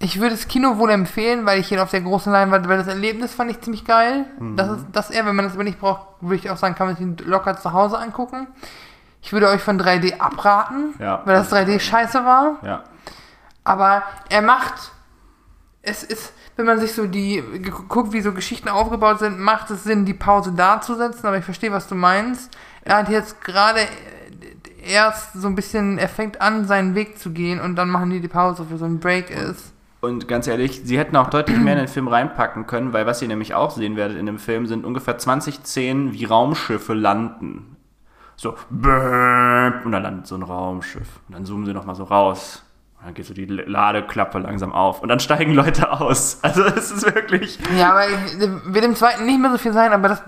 [0.00, 2.86] ich würde das Kino wohl empfehlen, weil ich ihn auf der großen Leinwand, weil das
[2.88, 4.26] Erlebnis fand ich ziemlich geil.
[4.56, 6.86] Das ist das eher, wenn man das aber nicht braucht, würde ich auch sagen, kann
[6.86, 8.46] man sich ihn locker zu Hause angucken.
[9.22, 11.22] Ich würde euch von 3D abraten, Ja.
[11.24, 12.58] weil das 3D scheiße war.
[12.62, 12.84] Ja.
[13.62, 14.92] Aber er macht,
[15.80, 17.42] es ist, wenn man sich so die,
[17.88, 21.38] guckt, wie so Geschichten aufgebaut sind, macht es Sinn, die Pause da zu setzen, aber
[21.38, 22.50] ich verstehe, was du meinst.
[22.82, 23.80] Er hat jetzt gerade
[24.86, 28.20] erst so ein bisschen, er fängt an, seinen Weg zu gehen und dann machen die
[28.20, 29.72] die Pause, wo so ein Break ist.
[30.00, 33.22] Und ganz ehrlich, sie hätten auch deutlich mehr in den Film reinpacken können, weil was
[33.22, 37.76] ihr nämlich auch sehen werdet in dem Film, sind ungefähr 20 Szenen, wie Raumschiffe landen.
[38.36, 38.82] So, und
[39.92, 41.08] dann landet so ein Raumschiff.
[41.28, 42.62] Und dann zoomen sie nochmal so raus.
[42.98, 45.00] Und dann geht so die Ladeklappe langsam auf.
[45.02, 46.38] Und dann steigen Leute aus.
[46.42, 47.58] Also es ist wirklich.
[47.78, 48.38] Ja, aber ich-
[48.74, 50.22] wird im zweiten nicht mehr so viel sein, aber das.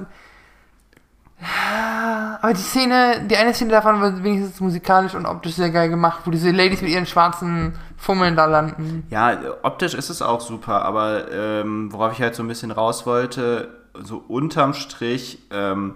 [2.40, 6.20] Aber die Szene, die eine Szene davon war wenigstens musikalisch und optisch sehr geil gemacht,
[6.24, 9.06] wo diese Ladies mit ihren schwarzen Fummeln da landen.
[9.10, 13.06] Ja, optisch ist es auch super, aber ähm, worauf ich halt so ein bisschen raus
[13.06, 13.68] wollte,
[14.02, 15.94] so unterm Strich, ähm,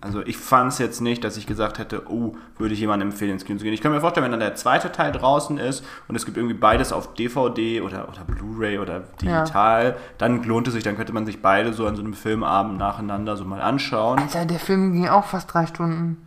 [0.00, 3.32] also ich fand es jetzt nicht, dass ich gesagt hätte, oh, würde ich jemandem empfehlen,
[3.32, 3.72] ins Kino zu gehen.
[3.72, 6.54] Ich kann mir vorstellen, wenn dann der zweite Teil draußen ist und es gibt irgendwie
[6.54, 11.26] beides auf DVD oder, oder Blu-ray oder digital, dann lohnt es sich, dann könnte man
[11.26, 14.18] sich beide so an so einem Filmabend nacheinander so mal anschauen.
[14.18, 16.24] Alter, der Film ging auch fast drei Stunden.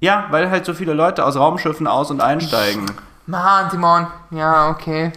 [0.00, 2.86] Ja, weil halt so viele Leute aus Raumschiffen aus- und einsteigen.
[3.26, 4.08] Mann, Simon.
[4.30, 5.12] Ja, okay.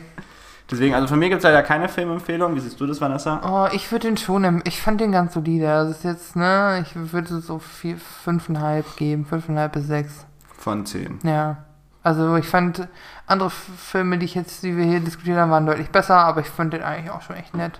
[0.70, 2.56] Deswegen, also von mir gibt es leider keine Filmempfehlung.
[2.56, 3.42] Wie siehst du das, Vanessa?
[3.46, 5.66] Oh, ich würde den schon, ich fand den ganz solide.
[5.66, 10.26] Das ist jetzt, ne, ich würde so vier, fünfeinhalb geben, fünfeinhalb bis sechs.
[10.58, 11.20] Von 10.
[11.24, 11.58] Ja.
[12.02, 12.88] Also ich fand
[13.28, 16.48] andere Filme, die ich jetzt, die wir hier diskutiert haben, waren deutlich besser, aber ich
[16.48, 17.80] fand den eigentlich auch schon echt nett.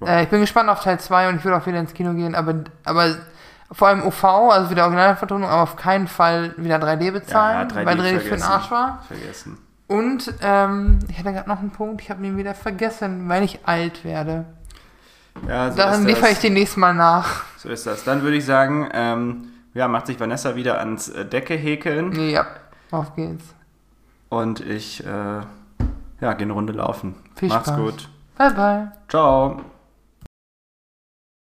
[0.00, 0.06] Ja.
[0.06, 2.34] Äh, ich bin gespannt auf Teil 2 und ich würde auch wieder ins Kino gehen,
[2.34, 2.54] aber,
[2.84, 3.16] aber
[3.72, 8.18] vor allem OV, also wieder Originalvertonung, aber auf keinen Fall wieder 3D bezahlen, weil 3D
[8.18, 9.02] für den Arsch war.
[9.06, 9.58] Vergessen.
[9.90, 13.66] Und ähm, ich hatte gerade noch einen Punkt, ich habe ihn wieder vergessen, weil ich
[13.66, 14.44] alt werde.
[15.48, 17.42] Ja, so Dann liefere ich den nächsten Mal nach.
[17.56, 18.04] So ist das.
[18.04, 22.46] Dann würde ich sagen, ähm, ja, macht sich Vanessa wieder ans äh, Decke häkeln Ja,
[22.92, 23.44] auf geht's.
[24.28, 27.16] und ich, äh, ja, gehe eine Runde laufen.
[27.34, 27.80] Viel Macht's Spaß.
[27.80, 28.08] gut.
[28.38, 28.92] Bye bye.
[29.08, 29.60] Ciao.